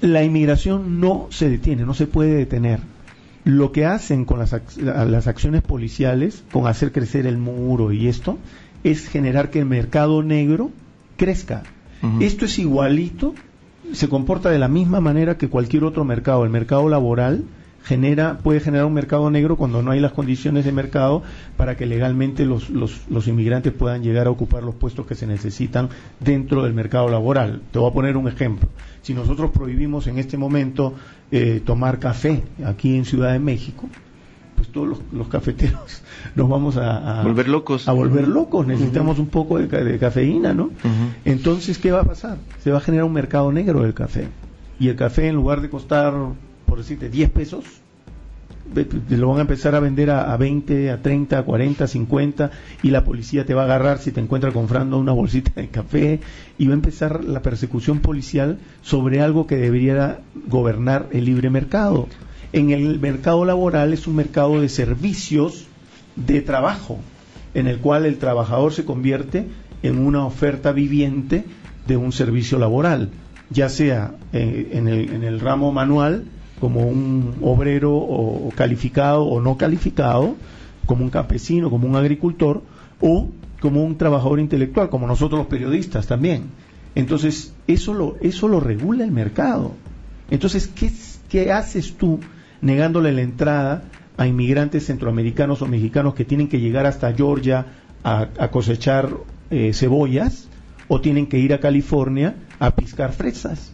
La 0.00 0.22
inmigración 0.22 1.00
no 1.00 1.26
se 1.30 1.50
detiene, 1.50 1.84
no 1.84 1.94
se 1.94 2.06
puede 2.06 2.34
detener. 2.34 2.80
Lo 3.44 3.72
que 3.72 3.86
hacen 3.86 4.24
con 4.24 4.38
las, 4.38 4.54
las 4.76 5.26
acciones 5.26 5.62
policiales, 5.62 6.44
con 6.52 6.66
hacer 6.66 6.92
crecer 6.92 7.26
el 7.26 7.38
muro 7.38 7.92
y 7.92 8.06
esto, 8.06 8.38
es 8.84 9.08
generar 9.08 9.50
que 9.50 9.58
el 9.58 9.66
mercado 9.66 10.22
negro 10.22 10.70
crezca. 11.16 11.64
Esto 12.20 12.46
es 12.46 12.58
igualito, 12.58 13.34
se 13.92 14.08
comporta 14.08 14.50
de 14.50 14.58
la 14.58 14.68
misma 14.68 15.00
manera 15.00 15.36
que 15.36 15.48
cualquier 15.48 15.84
otro 15.84 16.04
mercado. 16.04 16.44
El 16.44 16.50
mercado 16.50 16.88
laboral 16.88 17.44
genera, 17.82 18.38
puede 18.38 18.60
generar 18.60 18.86
un 18.86 18.94
mercado 18.94 19.30
negro 19.30 19.56
cuando 19.56 19.82
no 19.82 19.90
hay 19.90 20.00
las 20.00 20.12
condiciones 20.12 20.64
de 20.64 20.72
mercado 20.72 21.22
para 21.56 21.76
que 21.76 21.86
legalmente 21.86 22.44
los, 22.44 22.70
los, 22.70 23.08
los, 23.08 23.26
inmigrantes 23.26 23.72
puedan 23.72 24.02
llegar 24.02 24.26
a 24.26 24.30
ocupar 24.30 24.62
los 24.62 24.74
puestos 24.74 25.06
que 25.06 25.14
se 25.14 25.26
necesitan 25.26 25.88
dentro 26.20 26.62
del 26.62 26.74
mercado 26.74 27.08
laboral. 27.08 27.62
Te 27.72 27.78
voy 27.78 27.90
a 27.90 27.94
poner 27.94 28.16
un 28.16 28.28
ejemplo. 28.28 28.68
Si 29.02 29.14
nosotros 29.14 29.50
prohibimos 29.50 30.06
en 30.06 30.18
este 30.18 30.36
momento 30.36 30.94
eh, 31.30 31.62
tomar 31.64 31.98
café 31.98 32.42
aquí 32.64 32.96
en 32.96 33.04
Ciudad 33.04 33.32
de 33.32 33.38
México, 33.38 33.88
pues 34.60 34.72
todos 34.72 34.98
los, 35.10 35.28
cafeteros 35.28 36.02
nos 36.34 36.46
vamos 36.46 36.76
a, 36.76 37.22
volver 37.22 37.48
locos. 37.48 37.88
A 37.88 37.92
volver 37.92 38.28
locos, 38.28 38.66
necesitamos 38.66 39.18
un 39.18 39.28
poco 39.28 39.58
de, 39.58 39.98
cafeína, 39.98 40.52
¿no? 40.52 40.68
Entonces, 41.24 41.78
¿qué 41.78 41.90
va 41.90 42.02
a 42.02 42.04
pasar? 42.04 42.36
Se 42.62 42.70
va 42.70 42.76
a 42.76 42.80
generar 42.82 43.06
un 43.06 43.14
mercado 43.14 43.50
negro 43.52 43.80
del 43.80 43.94
café. 43.94 44.28
Y 44.78 44.88
el 44.88 44.96
café, 44.96 45.28
en 45.28 45.36
lugar 45.36 45.62
de 45.62 45.70
costar, 45.70 46.12
por 46.66 46.76
decirte, 46.76 47.08
10 47.08 47.30
pesos, 47.30 47.64
lo 49.08 49.28
van 49.28 49.38
a 49.38 49.40
empezar 49.40 49.74
a 49.74 49.80
vender 49.80 50.10
a, 50.10 50.30
a, 50.30 50.36
20, 50.36 50.90
a 50.90 51.00
30, 51.00 51.38
a 51.38 51.42
40, 51.42 51.84
a 51.84 51.86
50 51.86 52.50
y 52.82 52.90
la 52.90 53.02
policía 53.02 53.46
te 53.46 53.54
va 53.54 53.62
a 53.62 53.64
agarrar 53.64 53.98
si 53.98 54.12
te 54.12 54.20
encuentra 54.20 54.52
comprando 54.52 54.98
una 54.98 55.12
bolsita 55.12 55.58
de 55.58 55.68
café 55.68 56.20
y 56.58 56.66
va 56.66 56.72
a 56.72 56.74
empezar 56.74 57.24
la 57.24 57.40
persecución 57.40 58.00
policial 58.00 58.58
sobre 58.82 59.22
algo 59.22 59.46
que 59.46 59.56
debería 59.56 60.20
gobernar 60.46 61.08
el 61.12 61.24
libre 61.24 61.48
mercado 61.48 62.08
en 62.52 62.70
el 62.70 62.98
mercado 62.98 63.44
laboral 63.44 63.92
es 63.92 64.06
un 64.06 64.16
mercado 64.16 64.60
de 64.60 64.68
servicios 64.68 65.66
de 66.16 66.40
trabajo, 66.40 66.98
en 67.54 67.66
el 67.66 67.78
cual 67.78 68.06
el 68.06 68.18
trabajador 68.18 68.72
se 68.72 68.84
convierte 68.84 69.46
en 69.82 69.98
una 69.98 70.24
oferta 70.24 70.72
viviente 70.72 71.44
de 71.86 71.96
un 71.96 72.12
servicio 72.12 72.58
laboral, 72.58 73.10
ya 73.50 73.68
sea 73.68 74.14
eh, 74.32 74.70
en, 74.72 74.88
el, 74.88 75.40
ramo 75.40 75.72
manual, 75.72 76.24
como 76.60 76.86
un 76.86 77.36
obrero 77.40 77.94
o, 77.94 78.50
calificado 78.54 79.24
o 79.24 79.40
no 79.40 79.56
calificado, 79.56 80.36
como 80.86 81.04
un 81.04 81.10
campesino, 81.10 81.70
como 81.70 81.88
un 81.88 81.96
agricultor, 81.96 82.62
o 83.00 83.28
como 83.60 83.84
un 83.84 83.96
trabajador 83.96 84.40
intelectual, 84.40 84.90
como 84.90 85.06
nosotros 85.06 85.38
los 85.38 85.46
periodistas 85.46 86.06
también. 86.06 86.44
Entonces, 86.94 87.54
eso 87.66 87.94
lo, 87.94 88.16
eso 88.20 88.48
lo 88.48 88.60
regula 88.60 89.04
el 89.04 89.12
mercado. 89.12 89.72
Entonces, 90.30 90.68
¿qué, 90.68 90.92
qué 91.28 91.52
haces 91.52 91.94
tú 91.94 92.20
negándole 92.60 93.12
la 93.12 93.22
entrada 93.22 93.84
a 94.16 94.26
inmigrantes 94.26 94.86
centroamericanos 94.86 95.62
o 95.62 95.66
mexicanos 95.66 96.14
que 96.14 96.24
tienen 96.24 96.48
que 96.48 96.60
llegar 96.60 96.86
hasta 96.86 97.12
Georgia 97.14 97.66
a, 98.04 98.48
cosechar 98.50 99.10
eh, 99.50 99.72
cebollas 99.72 100.48
o 100.88 101.00
tienen 101.00 101.26
que 101.26 101.38
ir 101.38 101.54
a 101.54 101.60
California 101.60 102.34
a 102.58 102.74
piscar 102.74 103.12
fresas. 103.12 103.72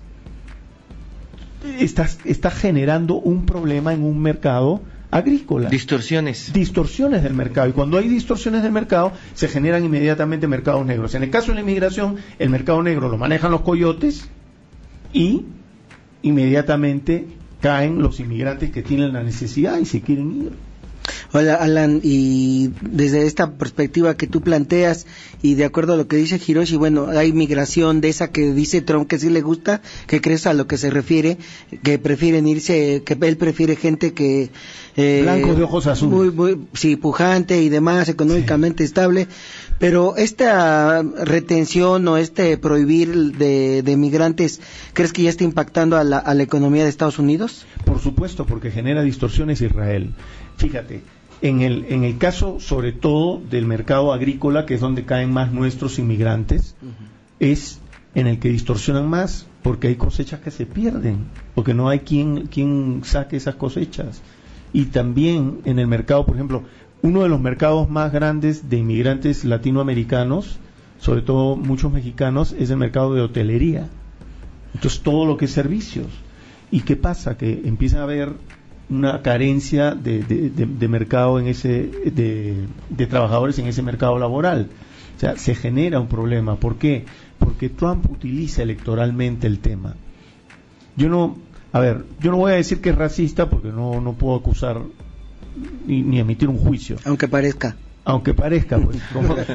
Estás, 1.81 2.19
está 2.25 2.51
generando 2.51 3.15
un 3.15 3.47
problema 3.47 3.93
en 3.93 4.05
un 4.05 4.21
mercado 4.21 4.83
agrícola. 5.11 5.69
Distorsiones. 5.69 6.53
Distorsiones 6.53 7.23
del 7.23 7.35
mercado. 7.35 7.69
Y 7.69 7.73
cuando 7.73 7.99
hay 7.99 8.09
distorsiones 8.09 8.63
del 8.63 8.73
mercado, 8.73 9.13
se 9.35 9.49
generan 9.49 9.85
inmediatamente 9.85 10.47
mercados 10.47 10.85
negros. 10.87 11.15
En 11.15 11.23
el 11.23 11.31
caso 11.31 11.49
de 11.49 11.57
la 11.57 11.61
inmigración, 11.63 12.17
el 12.39 12.51
mercado 12.51 12.83
negro 12.83 13.09
lo 13.09 13.19
manejan 13.19 13.51
los 13.51 13.63
coyotes 13.63 14.29
y 15.13 15.45
inmediatamente 16.23 17.27
caen 17.67 18.01
los 18.01 18.21
inmigrantes 18.21 18.71
que 18.71 18.85
tienen 18.85 19.13
la 19.13 19.25
necesidad 19.25 19.77
y 19.79 19.87
se 19.87 20.01
quieren 20.01 20.41
ir. 20.41 20.53
Hola 21.33 21.57
Alan, 21.57 22.01
y 22.03 22.71
desde 22.83 23.27
esta 23.27 23.53
perspectiva 23.53 24.17
que 24.17 24.27
tú 24.27 24.43
planteas 24.43 25.07
y 25.43 25.55
de 25.55 25.65
acuerdo 25.65 25.95
a 25.95 25.97
lo 25.97 26.07
que 26.07 26.17
dice 26.17 26.41
Hiroshi, 26.45 26.77
bueno, 26.77 27.09
hay 27.09 27.33
migración 27.33 28.01
de 28.01 28.09
esa 28.09 28.29
que 28.29 28.53
dice 28.53 28.81
Trump 28.81 29.09
que 29.09 29.19
sí 29.19 29.29
le 29.29 29.41
gusta, 29.41 29.83
que 30.07 30.21
crees 30.21 30.47
a 30.47 30.55
lo 30.55 30.67
que 30.67 30.79
se 30.79 30.91
refiere, 30.91 31.39
que 31.83 31.99
prefieren 31.99 32.47
irse, 32.47 33.03
que 33.05 33.19
él 33.21 33.37
prefiere 33.37 33.77
gente 33.77 34.15
que... 34.15 34.51
Eh, 34.97 35.21
Blancos 35.23 35.57
de 35.57 35.63
ojos 35.65 35.87
azules. 35.87 36.33
Muy, 36.33 36.69
sí, 36.73 36.97
pujante 36.97 37.61
y 37.61 37.69
demás, 37.69 38.09
económicamente 38.09 38.85
estable. 38.85 39.29
Pero 39.79 40.17
esta 40.17 41.03
retención 41.03 42.07
o 42.09 42.17
este 42.17 42.57
prohibir 42.57 43.37
de, 43.37 43.83
de, 43.83 43.97
migrantes, 43.97 44.61
¿crees 44.95 45.13
que 45.13 45.23
ya 45.23 45.31
está 45.31 45.45
impactando 45.45 45.97
a 45.97 46.05
la, 46.05 46.19
a 46.19 46.33
la 46.35 46.43
economía 46.43 46.85
de 46.85 46.89
Estados 46.89 47.19
Unidos? 47.19 47.67
Por 47.85 48.01
supuesto, 48.01 48.47
porque 48.47 48.71
genera 48.71 49.03
distorsiones 49.03 49.61
Israel. 49.61 50.15
Fíjate, 50.57 51.03
en 51.43 51.61
el, 51.61 51.87
en 51.89 52.05
el 52.05 52.19
caso 52.19 52.61
sobre 52.61 52.93
todo 52.93 53.41
del 53.51 53.67
mercado 53.67 54.13
agrícola, 54.13 54.67
que 54.67 54.75
es 54.75 54.81
donde 54.81 55.05
caen 55.05 55.33
más 55.33 55.53
nuestros 55.53 55.99
inmigrantes, 55.99 56.77
es 57.41 57.81
en 58.15 58.27
el 58.27 58.39
que 58.39 58.49
distorsionan 58.49 59.09
más, 59.09 59.47
porque 59.63 59.89
hay 59.89 59.97
cosechas 59.97 60.41
que 60.41 60.51
se 60.51 60.65
pierden, 60.65 61.27
porque 61.55 61.75
no 61.75 61.89
hay 61.89 62.01
quien, 62.01 62.47
quien 62.47 63.03
saque 63.05 63.37
esas 63.37 63.57
cosechas. 63.57 64.23
Y 64.73 64.87
también 64.87 65.61
en 65.65 65.79
el 65.79 65.87
mercado, 65.87 66.25
por 66.25 66.37
ejemplo, 66.37 66.63
uno 67.03 67.23
de 67.23 67.29
los 67.29 67.41
mercados 67.41 67.91
más 67.91 68.13
grandes 68.13 68.71
de 68.71 68.79
inmigrantes 68.79 69.45
latinoamericanos, 69.45 70.59
sobre 70.99 71.23
todo 71.23 71.57
muchos 71.57 71.93
mexicanos, 71.93 72.55
es 72.59 72.71
el 72.71 72.79
mercado 72.79 73.15
de 73.15 73.21
hotelería. 73.21 73.89
Entonces 74.75 75.03
todo 75.03 75.27
lo 75.27 75.37
que 75.37 75.45
es 75.45 75.51
servicios. 75.51 76.07
¿Y 76.71 76.81
qué 76.81 76.97
pasa? 76.97 77.37
Que 77.37 77.63
empieza 77.65 78.01
a 78.01 78.05
haber 78.05 78.33
una 78.89 79.23
carencia 79.23 79.95
de, 79.95 80.21
de, 80.23 80.89
mercado 80.89 81.41
en 81.41 81.49
ese, 81.49 81.91
de, 82.05 83.07
trabajadores 83.07 83.59
en 83.59 83.67
ese 83.67 83.83
mercado 83.83 84.19
laboral. 84.19 84.69
O 85.17 85.21
sea, 85.21 85.37
se 85.37 85.55
genera 85.55 85.99
un 85.99 86.09
problema. 86.09 86.57
¿Por 86.57 86.77
qué? 86.77 87.05
Porque 87.39 87.69
Trump 87.69 88.11
utiliza 88.11 88.63
electoralmente 88.63 89.47
el 89.47 89.59
tema. 89.59 89.97
Yo 90.97 91.09
no, 91.09 91.37
a 91.73 91.81
ver, 91.81 92.05
yo 92.21 92.31
no 92.31 92.39
voy 92.39 92.53
a 92.53 92.57
decir 92.57 92.81
que 92.81 92.91
es 92.91 92.97
racista 92.97 93.51
porque 93.51 93.69
no, 93.69 94.01
no 94.01 94.13
puedo 94.13 94.37
acusar 94.37 94.81
ni, 95.87 96.19
emitir 96.19 96.49
un 96.49 96.59
juicio. 96.59 96.97
Aunque 97.05 97.29
parezca. 97.29 97.77
Aunque 98.09 98.35
parezca, 98.35 98.79
pues, 98.79 98.99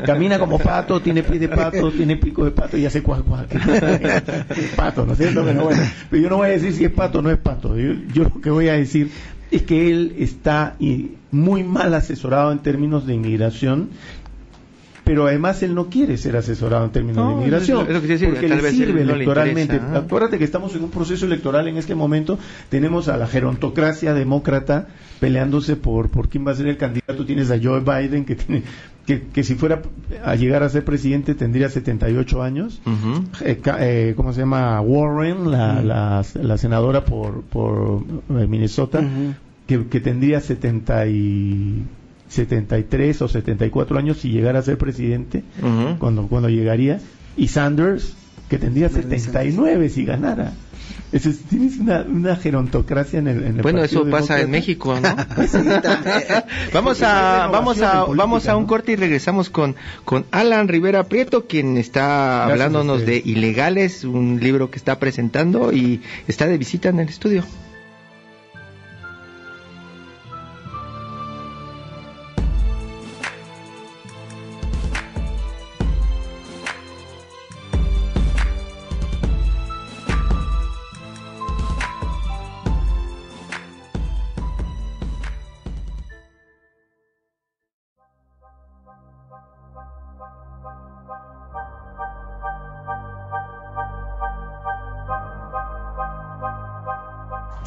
camina 0.06 0.38
como 0.38 0.60
pato, 0.60 1.02
tiene 1.02 1.24
pies 1.24 1.40
de 1.40 1.48
pato, 1.48 1.90
tiene 1.90 2.18
pico 2.18 2.44
de 2.44 2.52
pato 2.52 2.78
y 2.78 2.86
hace 2.86 3.02
cuac, 3.02 3.24
cuac. 3.24 3.48
pato, 4.76 5.06
¿no 5.06 5.14
es 5.14 5.20
cierto? 5.20 5.46
Pero, 5.46 6.22
yo 6.22 6.30
no 6.30 6.36
voy 6.36 6.50
a 6.50 6.52
decir 6.52 6.74
si 6.74 6.84
es 6.84 6.92
pato 6.92 7.20
o 7.20 7.22
no 7.22 7.32
es 7.32 7.38
pato. 7.38 7.78
Yo, 7.78 7.94
yo 8.14 8.24
lo 8.24 8.42
que 8.42 8.50
voy 8.50 8.68
a 8.68 8.74
decir 8.74 9.10
es 9.52 9.62
que 9.62 9.90
él 9.90 10.16
está 10.20 10.76
muy 11.32 11.64
mal 11.64 11.94
asesorado 11.94 12.52
en 12.52 12.60
términos 12.60 13.08
de 13.08 13.14
inmigración 13.14 13.90
pero 15.12 15.28
además 15.28 15.62
él 15.62 15.76
no 15.76 15.88
quiere 15.88 16.16
ser 16.16 16.38
asesorado 16.38 16.86
en 16.86 16.92
términos 16.92 17.28
de 17.28 17.34
inmigración, 17.34 17.86
porque 17.86 18.48
le 18.48 18.72
sirve 18.72 19.02
electoralmente. 19.02 19.76
Acuérdate 19.94 20.38
que 20.38 20.46
estamos 20.46 20.74
en 20.74 20.86
un 20.86 20.90
proceso 20.90 21.26
electoral 21.26 21.68
en 21.68 21.76
este 21.76 21.96
momento, 21.96 22.40
tenemos 22.70 23.10
a 23.10 23.18
la 23.18 23.28
gerontocracia 23.28 24.14
demócrata 24.14 24.88
peleándose 25.20 25.76
por, 25.76 26.08
por 26.08 26.30
quién 26.30 26.48
va 26.48 26.52
a 26.52 26.56
ser 26.56 26.68
el 26.68 26.78
candidato, 26.78 27.26
tienes 27.26 27.52
a 27.52 27.60
Joe 27.62 27.82
Biden 27.82 28.24
que 28.24 28.36
tiene 28.38 28.64
que, 29.06 29.44
si 29.44 29.56
fuera 29.56 29.82
a 30.24 30.36
llegar 30.36 30.64
a 30.64 30.70
ser 30.70 30.86
presidente 30.86 31.36
tendría 31.36 31.68
78 31.68 32.42
años, 32.42 32.82
eh, 33.44 33.60
eh, 33.80 34.14
¿cómo 34.16 34.32
se 34.32 34.40
llama? 34.40 34.80
Warren, 34.80 35.52
la, 35.52 36.24
la, 36.34 36.58
senadora 36.58 37.04
por, 37.04 37.42
por 37.42 38.06
eh, 38.30 38.48
Minnesota, 38.48 39.04
que, 39.68 39.88
que 39.88 40.00
tendría 40.00 40.40
70 40.40 41.08
y 41.08 41.84
73 42.32 43.22
o 43.22 43.28
74 43.28 44.00
años 44.00 44.18
si 44.18 44.30
llegara 44.30 44.60
a 44.60 44.62
ser 44.62 44.78
presidente, 44.78 45.44
cuando, 46.00 46.28
cuando 46.28 46.50
llegaría, 46.50 47.00
y 47.36 47.50
Sanders, 47.50 48.14
que 48.50 48.58
tendría 48.58 48.90
79 48.90 49.90
si 49.90 50.06
ganara. 50.06 50.54
Eso 51.12 51.30
tienes 51.50 51.78
una, 51.78 52.04
una, 52.04 52.38
gerontocracia 52.38 53.20
en 53.20 53.28
el, 53.28 53.44
en 53.44 53.56
el 53.58 53.62
Bueno, 53.62 53.84
eso 53.84 54.10
pasa 54.10 54.40
en 54.40 54.50
México, 54.50 54.98
¿no? 54.98 55.10
vamos 56.74 57.02
a 57.02 57.48
vamos 57.48 57.82
a 57.82 58.06
vamos 58.06 58.48
a 58.48 58.56
un 58.56 58.66
corte 58.66 58.94
y 58.94 58.96
regresamos 58.96 59.50
con 59.50 59.76
con 60.06 60.26
Alan 60.32 60.70
Rivera 60.70 61.04
Prieto, 61.04 61.48
quien 61.48 61.76
está 61.76 62.46
hablándonos 62.46 63.06
de 63.06 63.22
ilegales, 63.24 64.06
un 64.06 64.40
libro 64.42 64.72
que 64.72 64.78
está 64.78 65.00
presentando 65.00 65.74
y 65.74 66.02
está 66.30 66.48
de 66.48 66.58
visita 66.58 66.88
en 66.88 67.02
el 67.02 67.10
estudio. 67.10 67.44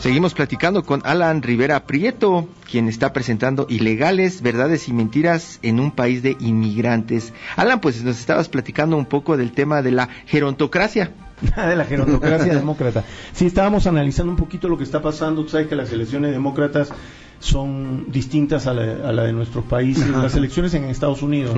Seguimos 0.05 0.35
platicando 0.35 0.83
con 0.83 1.01
Alan 1.07 1.41
Rivera 1.41 1.87
Prieto, 1.87 2.47
quien 2.71 2.89
está 2.91 3.15
presentando 3.15 3.65
Ilegales, 3.71 4.43
Verdades 4.43 4.87
y 4.91 4.93
Mentiras 4.93 5.59
en 5.63 5.81
un 5.81 5.93
país 5.93 6.23
de 6.23 6.37
inmigrantes. 6.41 7.33
Alan, 7.57 7.81
pues 7.81 8.05
nos 8.05 8.21
estabas 8.21 8.51
platicando 8.51 8.99
un 8.99 9.07
poco 9.07 9.39
del 9.39 9.53
tema 9.53 9.81
de 9.81 9.93
la 9.93 10.11
gerontocracia. 10.27 11.11
de 11.57 11.75
la 11.75 11.87
gerontocracia 11.87 12.53
demócrata. 12.55 13.03
Sí, 13.33 13.47
estábamos 13.47 13.87
analizando 13.87 14.31
un 14.31 14.37
poquito 14.37 14.69
lo 14.69 14.77
que 14.77 14.85
está 14.85 15.01
pasando. 15.01 15.43
Tú 15.43 15.49
sabes 15.49 15.69
que 15.69 15.75
las 15.75 15.91
elecciones 15.91 16.33
demócratas 16.33 16.93
son 17.45 18.07
distintas 18.11 18.67
a 18.67 18.73
la, 18.73 19.23
de 19.25 19.33
nuestros 19.35 19.65
países, 19.67 20.09
las 20.09 20.35
elecciones 20.35 20.73
en 20.73 20.85
Estados 20.85 21.23
Unidos. 21.23 21.55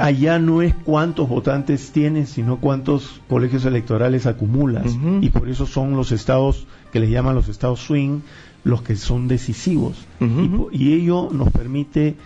Allá 0.00 0.40
no 0.40 0.62
es 0.62 0.74
cuántos 0.74 1.28
votantes 1.28 1.92
tienes, 1.92 2.30
sino 2.30 2.58
cuántos 2.58 3.20
colegios 3.28 3.64
electorales 3.64 4.26
acumulas. 4.26 4.96
Y 5.20 5.30
por 5.30 5.48
eso 5.48 5.66
son 5.66 5.96
los 5.96 6.10
estados 6.10 6.66
que 6.92 6.98
les 6.98 7.08
llaman 7.08 7.36
los 7.36 7.48
estados 7.48 7.80
swing 7.80 8.20
los 8.64 8.82
que 8.82 8.96
son 8.96 9.28
decisivos. 9.28 9.96
y, 10.20 10.84
y 10.84 10.92
ello 10.94 11.28
nos 11.32 11.50
permite 11.50 12.16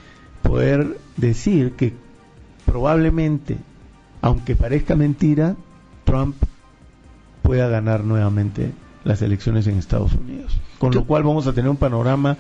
poder 0.42 0.98
decir 1.16 1.72
que 1.72 1.92
probablemente, 2.64 3.58
aunque 4.22 4.56
parezca 4.56 4.96
mentira, 4.96 5.54
Trump 6.04 6.34
pueda 7.42 7.68
ganar 7.68 8.04
nuevamente 8.04 8.72
las 9.04 9.20
elecciones 9.20 9.66
en 9.66 9.76
Estados 9.76 10.14
Unidos. 10.14 10.58
Con 10.78 10.92
lo 10.92 11.04
cual 11.04 11.22
vamos 11.22 11.46
a 11.46 11.52
tener 11.52 11.70
un 11.70 11.76
panorama 11.76 12.36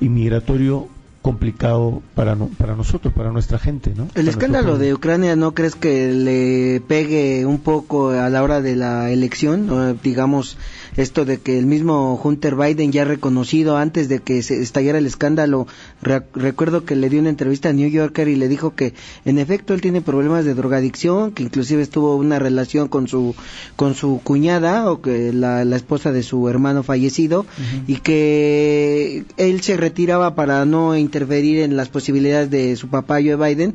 inmigratorio 0.00 0.88
complicado 1.22 2.02
para 2.14 2.36
para 2.36 2.76
nosotros, 2.76 3.12
para 3.12 3.32
nuestra 3.32 3.58
gente, 3.58 3.92
¿no? 3.96 4.08
El 4.14 4.28
escándalo 4.28 4.78
de 4.78 4.94
Ucrania, 4.94 5.36
¿no 5.36 5.52
crees 5.52 5.74
que 5.74 6.12
le 6.12 6.80
pegue 6.80 7.44
un 7.44 7.58
poco 7.58 8.10
a 8.10 8.30
la 8.30 8.42
hora 8.42 8.60
de 8.60 8.76
la 8.76 9.10
elección? 9.10 9.98
digamos, 10.02 10.56
esto 10.96 11.24
de 11.24 11.38
que 11.38 11.58
el 11.58 11.66
mismo 11.66 12.20
Hunter 12.22 12.54
Biden 12.54 12.92
ya 12.92 13.02
ha 13.02 13.04
reconocido 13.04 13.76
antes 13.76 14.08
de 14.08 14.20
que 14.20 14.42
se 14.42 14.60
estallara 14.60 14.98
el 14.98 15.06
escándalo, 15.06 15.66
recuerdo 16.00 16.84
que 16.84 16.96
le 16.96 17.08
dio 17.08 17.20
una 17.20 17.30
entrevista 17.30 17.68
a 17.68 17.72
New 17.72 17.88
Yorker 17.88 18.28
y 18.28 18.36
le 18.36 18.48
dijo 18.48 18.74
que 18.74 18.94
en 19.24 19.38
efecto 19.38 19.74
él 19.74 19.80
tiene 19.80 20.00
problemas 20.00 20.44
de 20.44 20.54
drogadicción, 20.54 21.32
que 21.32 21.42
inclusive 21.42 21.82
estuvo 21.82 22.16
una 22.16 22.38
relación 22.38 22.88
con 22.88 23.08
su 23.08 23.34
con 23.76 23.94
su 23.94 24.20
cuñada 24.22 24.90
o 24.90 25.00
que 25.00 25.32
la, 25.32 25.62
esposa 25.78 26.10
de 26.10 26.22
su 26.22 26.48
hermano 26.48 26.82
fallecido 26.82 27.46
y 27.86 27.96
que 27.96 29.24
él 29.36 29.60
se 29.60 29.76
retiraba 29.76 30.34
para 30.34 30.64
no 30.64 30.96
interferir 31.08 31.60
en 31.60 31.76
las 31.76 31.88
posibilidades 31.88 32.50
de 32.50 32.76
su 32.76 32.88
papá 32.88 33.16
Joe 33.16 33.36
Biden. 33.36 33.74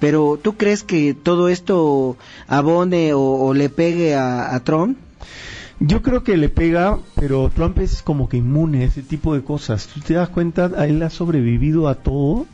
Pero 0.00 0.38
¿tú 0.42 0.56
crees 0.56 0.82
que 0.82 1.14
todo 1.14 1.48
esto 1.48 2.16
abone 2.48 3.12
o, 3.14 3.54
le 3.54 3.68
pegue 3.68 4.16
a 4.16 4.60
Trump? 4.64 4.98
Yo 5.84 6.00
creo 6.00 6.22
que 6.22 6.36
le 6.36 6.48
pega, 6.48 7.00
pero 7.16 7.50
Trump 7.52 7.78
es 7.78 8.02
como 8.02 8.28
que 8.28 8.36
inmune 8.36 8.84
a 8.84 8.86
ese 8.86 9.02
tipo 9.02 9.34
de 9.34 9.42
cosas. 9.42 9.88
Tú 9.88 9.98
te 9.98 10.14
das 10.14 10.28
cuenta, 10.28 10.70
él 10.86 11.02
ha 11.02 11.10
sobrevivido 11.10 11.88
a 11.88 11.96
todo 11.96 12.46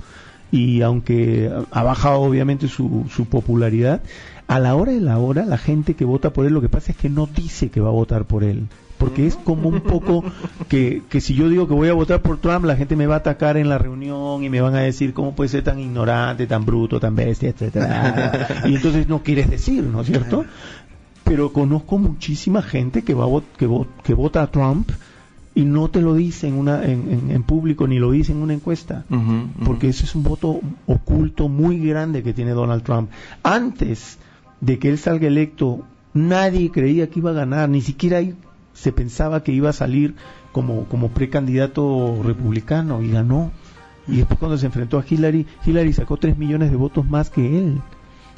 y 0.51 0.81
aunque 0.81 1.53
ha 1.71 1.83
bajado 1.83 2.21
obviamente 2.21 2.69
su, 2.69 3.05
su 3.15 3.27
popularidad, 3.27 4.01
a 4.47 4.59
la 4.59 4.75
hora 4.75 4.93
de 4.93 5.01
la 5.01 5.19
hora 5.19 5.45
la 5.45 5.59
gente 5.59 5.93
que 5.93 6.07
vota 6.07 6.33
por 6.33 6.47
él 6.47 6.55
lo 6.55 6.63
que 6.63 6.71
pasa 6.71 6.93
es 6.93 6.97
que 6.97 7.11
no 7.11 7.27
dice 7.27 7.69
que 7.69 7.83
va 7.83 7.89
a 7.89 7.93
votar 7.93 8.25
por 8.25 8.45
él. 8.45 8.67
Porque 8.99 9.27
es 9.27 9.37
como 9.37 9.69
un 9.69 9.81
poco 9.81 10.25
que, 10.69 11.03
que 11.09 11.21
si 11.21 11.35
yo 11.35 11.49
digo 11.49 11.69
que 11.69 11.75
voy 11.75 11.89
a 11.89 11.95
votar 11.95 12.21
por 12.21 12.39
Trump, 12.39 12.65
la 12.65 12.77
gente 12.77 12.97
me 12.97 13.07
va 13.07 13.15
a 13.15 13.19
atacar 13.19 13.57
en 13.57 13.69
la 13.69 13.79
reunión 13.79 14.43
y 14.43 14.51
me 14.51 14.61
van 14.61 14.75
a 14.75 14.81
decir 14.81 15.15
cómo 15.15 15.35
puede 15.35 15.49
ser 15.49 15.63
tan 15.63 15.79
ignorante, 15.79 16.47
tan 16.47 16.67
bruto, 16.67 16.99
tan 16.99 17.15
bestia, 17.15 17.51
etcétera. 17.51 18.65
y 18.67 18.75
entonces 18.75 19.09
no 19.09 19.23
quieres 19.23 19.49
decir, 19.49 19.85
¿no 19.85 20.01
es 20.01 20.09
cierto? 20.09 20.45
pero 21.29 21.53
conozco 21.53 21.99
muchísima 21.99 22.63
gente 22.63 23.03
que, 23.03 23.13
va 23.13 23.27
que, 23.59 23.69
que 24.03 24.15
vota 24.15 24.43
a 24.43 24.51
Trump 24.51 24.91
y 25.55 25.65
no 25.65 25.89
te 25.89 26.01
lo 26.01 26.15
dice 26.15 26.49
en, 26.49 26.55
una, 26.55 26.83
en, 26.85 27.43
público 27.43 27.87
ni 27.87 27.99
lo 27.99 28.13
dice 28.13 28.33
en 28.33 28.39
una 28.39 28.55
encuesta, 28.55 29.05
porque 29.65 29.89
ese 29.89 30.05
es 30.05 30.15
un 30.15 30.23
voto 30.23 30.61
oculto 30.87 31.49
muy 31.49 31.79
grande 31.81 32.23
que 32.23 32.33
tiene 32.33 32.53
Donald 32.53 32.83
Trump. 32.83 33.11
Antes 33.43 34.19
de 34.61 34.79
que 34.79 34.89
él 34.89 34.99
salga 34.99 35.27
electo, 35.27 35.85
nadie 36.15 36.71
creía 36.71 37.11
que 37.11 37.19
iba 37.19 37.31
a 37.31 37.35
ganar, 37.35 37.69
ni 37.69 37.81
siquiera 37.81 38.23
se 38.79 38.93
pensaba 38.93 39.43
que 39.43 39.53
iba 39.53 39.71
a 39.71 39.73
salir 39.73 40.15
como, 40.53 40.85
como 40.85 41.09
precandidato 41.09 42.21
republicano 42.23 43.03
y 43.03 43.11
ganó. 43.11 43.51
Y 44.07 44.19
después 44.19 44.39
cuando 44.39 44.57
se 44.57 44.67
enfrentó 44.67 44.99
a 44.99 45.05
Hillary, 45.09 45.47
Hillary 45.67 45.93
sacó 45.93 46.17
3 46.17 46.39
millones 46.39 46.71
de 46.71 46.77
votos 46.77 47.07
más 47.07 47.29
que 47.31 47.59
él 47.59 47.81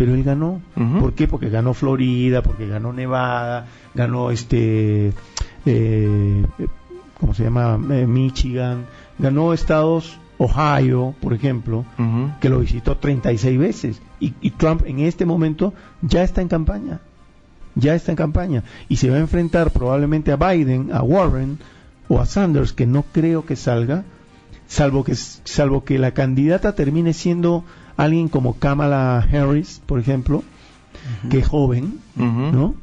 pero 0.01 0.15
él 0.15 0.25
ganó. 0.25 0.63
¿Por 0.99 1.13
qué? 1.13 1.29
Porque 1.29 1.51
ganó 1.51 1.75
Florida, 1.75 2.43
porque 2.43 2.67
ganó 2.67 2.91
Nevada, 2.91 3.67
ganó 3.95 4.31
este, 4.31 5.13
eh, 5.67 6.47
¿cómo 7.21 7.35
se 7.35 7.45
llama? 7.45 7.79
Eh, 7.91 8.07
Michigan, 8.07 8.87
ganó 9.19 9.53
estados, 9.53 10.19
Ohio, 10.39 11.15
por 11.21 11.35
ejemplo, 11.35 11.85
que 12.41 12.49
lo 12.49 12.61
visitó 12.61 12.97
36 12.97 13.59
veces. 13.59 14.03
Y, 14.21 14.33
y 14.41 14.53
Trump 14.53 14.85
en 14.87 15.01
este 15.01 15.27
momento 15.27 15.75
ya 16.01 16.23
está 16.23 16.41
en 16.41 16.49
campaña. 16.49 17.01
Ya 17.81 17.95
está 17.95 18.13
en 18.13 18.17
campaña. 18.17 18.65
Y 18.89 18.97
se 18.97 19.11
va 19.11 19.17
a 19.17 19.21
enfrentar 19.21 19.71
probablemente 19.71 20.33
a 20.33 20.37
Biden, 20.37 20.91
a 20.93 21.03
Warren 21.03 21.59
o 22.09 22.21
a 22.21 22.27
Sanders, 22.27 22.73
que 22.73 22.87
no 22.87 23.05
creo 23.13 23.47
que 23.47 23.57
salga, 23.57 24.05
salvo 24.67 25.05
que, 25.05 25.15
salvo 25.15 25.85
que 25.85 25.99
la 25.99 26.13
candidata 26.13 26.75
termine 26.75 27.13
siendo 27.13 27.65
alguien 27.97 28.29
como 28.29 28.59
Kamala 28.59 29.19
Harris, 29.19 29.81
por 29.85 30.01
ejemplo, 30.01 30.43
que 31.29 31.39
es 31.39 31.49
joven, 31.49 32.01
¿no? 32.17 32.75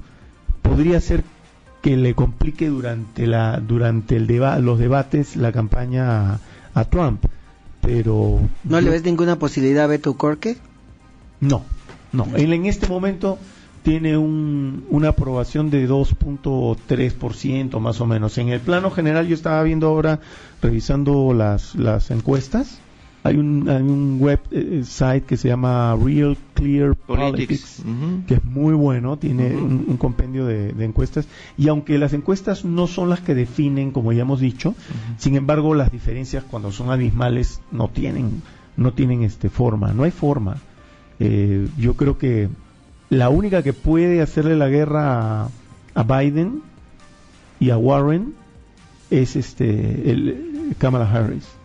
Podría 0.61 0.99
ser 1.01 1.23
que 1.81 1.97
le 1.97 2.13
complique 2.13 2.67
durante 2.67 3.27
la 3.27 3.59
durante 3.59 4.15
el 4.15 4.27
deba 4.27 4.59
los 4.59 4.79
debates 4.79 5.35
la 5.35 5.51
campaña 5.51 6.39
a, 6.73 6.85
Trump, 6.85 7.23
pero 7.81 8.39
¿No 8.63 8.81
le 8.81 8.89
ves 8.89 9.03
ninguna 9.03 9.39
posibilidad 9.39 9.85
a 9.85 9.87
Beto 9.87 10.15
Corque? 10.15 10.57
No, 11.39 11.63
no. 12.11 12.27
Él 12.35 12.53
en 12.53 12.65
este 12.65 12.87
momento 12.87 13.39
tiene 13.83 14.17
un, 14.17 14.85
una 14.89 15.09
aprobación 15.09 15.69
de 15.69 15.87
2.3% 15.89 17.79
más 17.79 18.01
o 18.01 18.05
menos. 18.05 18.37
En 18.37 18.49
el 18.49 18.59
plano 18.59 18.91
general 18.91 19.27
yo 19.27 19.35
estaba 19.35 19.63
viendo 19.63 19.87
ahora, 19.87 20.19
revisando 20.61 21.33
las, 21.33 21.75
las 21.75 22.11
encuestas, 22.11 22.79
hay 23.27 23.35
un, 23.35 23.67
hay 23.67 23.81
un 23.81 24.19
web 24.19 24.39
eh, 24.51 24.83
site 24.85 25.23
que 25.23 25.37
se 25.37 25.49
llama 25.49 25.97
Real 26.01 26.37
Clear 26.53 26.95
Politics, 26.95 27.83
que 28.25 28.35
es 28.35 28.43
muy 28.45 28.73
bueno, 28.73 29.17
tiene 29.17 29.55
un, 29.55 29.97
compendio 29.97 30.45
de, 30.45 30.69
encuestas. 30.83 31.27
Y 31.57 31.67
aunque 31.67 31.97
las 31.97 32.13
encuestas 32.13 32.63
no 32.63 32.87
son 32.87 33.09
las 33.09 33.19
que 33.19 33.35
definen, 33.35 33.91
como 33.91 34.13
ya 34.13 34.21
hemos 34.21 34.39
dicho, 34.39 34.75
sin 35.17 35.35
embargo 35.35 35.75
las 35.75 35.91
diferencias 35.91 36.43
cuando 36.43 36.71
son 36.71 36.89
abismales 36.89 37.61
no 37.71 37.89
tienen, 37.89 38.41
no 38.77 38.93
tienen 38.93 39.23
este 39.23 39.49
forma, 39.49 39.93
no 39.93 40.03
hay 40.03 40.11
forma. 40.11 40.57
Eh, 41.19 41.67
yo 41.77 41.95
creo 41.95 42.17
que 42.17 42.47
la 43.09 43.29
única 43.29 43.63
que 43.63 43.73
puede 43.73 44.21
hacerle 44.21 44.55
la 44.55 44.67
guerra 44.67 45.49
a, 45.93 46.03
Biden 46.03 46.61
y 47.59 47.69
a 47.69 47.77
Warren 47.77 48.33
es 49.09 49.35
este 49.35 50.11
el 50.11 50.75
Kamala 50.77 51.09
Harris. 51.11 51.56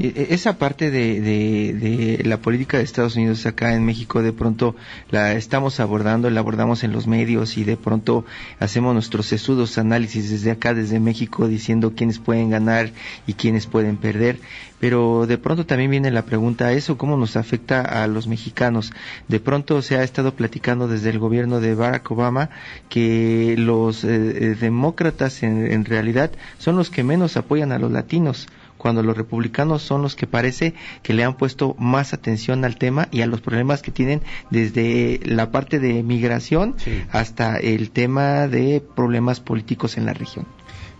E, 0.00 0.12
e, 0.14 0.34
esa 0.34 0.58
parte 0.58 0.90
de, 0.90 2.20
la 2.24 2.36
política 2.36 2.76
de 2.76 2.84
Estados 2.84 3.16
Unidos 3.16 3.46
acá 3.46 3.74
en 3.74 3.84
México 3.84 4.22
de 4.22 4.32
pronto 4.32 4.76
la 5.10 5.32
estamos 5.32 5.80
abordando, 5.80 6.28
la 6.28 6.40
abordamos 6.40 6.84
en 6.84 6.92
los 6.92 7.06
medios 7.06 7.56
y 7.56 7.64
de 7.64 7.76
pronto 7.78 8.26
hacemos 8.58 8.92
nuestros 8.92 9.26
sesudos 9.26 9.78
análisis 9.78 10.30
desde 10.30 10.50
acá, 10.50 10.74
desde 10.74 11.00
México, 11.00 11.48
diciendo 11.48 11.94
quiénes 11.96 12.18
pueden 12.18 12.50
ganar 12.50 12.92
y 13.26 13.34
quiénes 13.34 13.66
pueden 13.66 13.96
perder. 13.96 14.38
Pero 14.80 15.26
de 15.26 15.38
pronto 15.38 15.66
también 15.66 15.90
viene 15.90 16.10
la 16.10 16.24
pregunta, 16.24 16.72
¿eso 16.72 16.96
cómo 16.96 17.16
nos 17.16 17.36
afecta 17.36 17.82
a 17.82 18.06
los 18.06 18.26
mexicanos? 18.26 18.92
De 19.28 19.40
pronto 19.40 19.82
se 19.82 19.96
ha 19.96 20.02
estado 20.02 20.34
platicando 20.34 20.88
desde 20.88 21.10
el 21.10 21.18
gobierno 21.18 21.60
de 21.60 21.74
Barack 21.74 22.10
Obama 22.10 22.50
que 22.88 23.56
los 23.58 24.04
eh, 24.04 24.08
eh, 24.08 24.56
demócratas 24.58 25.42
en 25.42 25.84
realidad 25.84 26.30
son 26.58 26.76
los 26.76 26.90
que 26.90 27.04
menos 27.04 27.36
apoyan 27.36 27.72
a 27.72 27.78
los 27.78 27.90
latinos 27.90 28.46
cuando 28.80 29.02
los 29.02 29.16
republicanos 29.16 29.82
son 29.82 30.00
los 30.00 30.16
que 30.16 30.26
parece 30.26 30.74
que 31.02 31.12
le 31.12 31.22
han 31.22 31.36
puesto 31.36 31.76
más 31.78 32.14
atención 32.14 32.64
al 32.64 32.76
tema 32.76 33.08
y 33.12 33.20
a 33.20 33.26
los 33.26 33.42
problemas 33.42 33.82
que 33.82 33.90
tienen 33.90 34.22
desde 34.50 35.20
la 35.24 35.50
parte 35.50 35.78
de 35.78 36.02
migración 36.02 36.74
hasta 37.12 37.58
el 37.58 37.90
tema 37.90 38.48
de 38.48 38.82
problemas 38.96 39.38
políticos 39.40 39.98
en 39.98 40.06
la 40.06 40.14
región. 40.14 40.46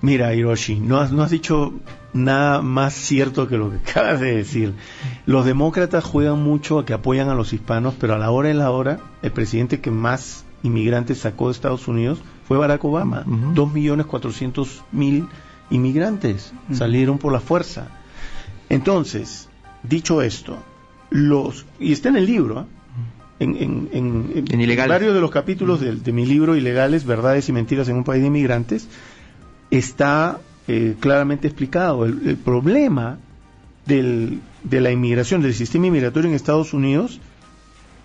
Mira, 0.03 0.35
Hiroshi, 0.35 0.81
no 0.81 0.99
has, 0.99 1.11
no 1.11 1.23
has 1.23 1.31
dicho 1.31 1.75
nada 2.13 2.63
más 2.63 2.95
cierto 2.95 3.49
que 3.49 3.57
lo 3.57 3.71
que 3.71 3.77
acabas 3.91 4.21
de 4.21 4.37
decir. 4.37 4.75
Los 5.25 5.47
demócratas 5.47 6.05
juegan 6.05 6.43
mucho 6.43 6.79
a 6.79 6.85
que 6.85 6.93
apoyan 6.93 7.29
a 7.29 7.35
los 7.35 7.53
hispanos, 7.53 7.95
pero 7.99 8.15
a 8.15 8.19
la 8.19 8.31
hora 8.31 8.49
de 8.49 8.55
la 8.55 8.71
hora, 8.71 9.01
el 9.23 9.33
presidente 9.33 9.81
que 9.81 9.91
más 9.91 10.45
inmigrantes 10.63 11.19
sacó 11.19 11.47
de 11.47 11.53
Estados 11.53 11.89
Unidos 11.89 12.21
fue 12.47 12.59
Barack 12.59 12.85
Obama. 12.85 13.25
Dos 13.55 13.73
millones 13.73 14.07
cuatrocientos 14.07 14.83
mil 14.93 15.29
inmigrantes, 15.71 16.53
salieron 16.73 17.19
por 17.19 17.33
la 17.33 17.41
fuerza. 17.41 17.89
Entonces, 18.69 19.49
dicho 19.83 20.23
esto, 20.23 20.59
los 21.11 21.67
y 21.79 21.93
está 21.93 22.09
en 22.09 22.17
el 22.17 22.27
libro, 22.27 22.61
¿eh? 22.61 22.65
en, 23.41 23.89
en, 23.93 24.89
varios 24.89 25.15
de 25.15 25.21
los 25.21 25.31
capítulos 25.31 25.81
de, 25.81 26.13
mi 26.13 26.27
libro 26.27 26.57
Ilegales, 26.57 27.05
Verdades 27.05 27.49
y 27.49 27.53
Mentiras 27.53 27.89
en 27.89 27.97
un 27.97 28.05
país 28.05 28.21
de 28.21 28.29
inmigrantes, 28.29 28.87
está 29.71 30.41
eh, 30.69 30.95
claramente 31.01 31.49
explicado. 31.49 32.05
El, 32.05 32.29
el 32.29 32.37
problema 32.37 33.19
del, 33.87 34.41
de 34.63 34.81
la 34.81 34.91
inmigración, 34.91 35.41
del 35.41 35.55
sistema 35.55 35.87
inmigratorio 35.87 36.29
en 36.29 36.37
Estados 36.37 36.75
Unidos, 36.75 37.21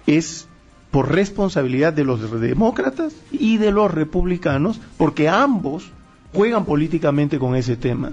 es 0.07 0.47
por 0.91 1.11
responsabilidad 1.11 1.91
de 1.91 2.05
los 2.05 2.39
demócratas 2.39 3.13
y 3.31 3.57
de 3.57 3.71
los 3.71 3.93
republicanos, 3.93 4.79
porque 4.97 5.27
ambos 5.27 5.91
juegan 6.35 6.65
políticamente 6.65 7.39
con 7.39 7.55
ese 7.55 7.77
tema, 7.77 8.11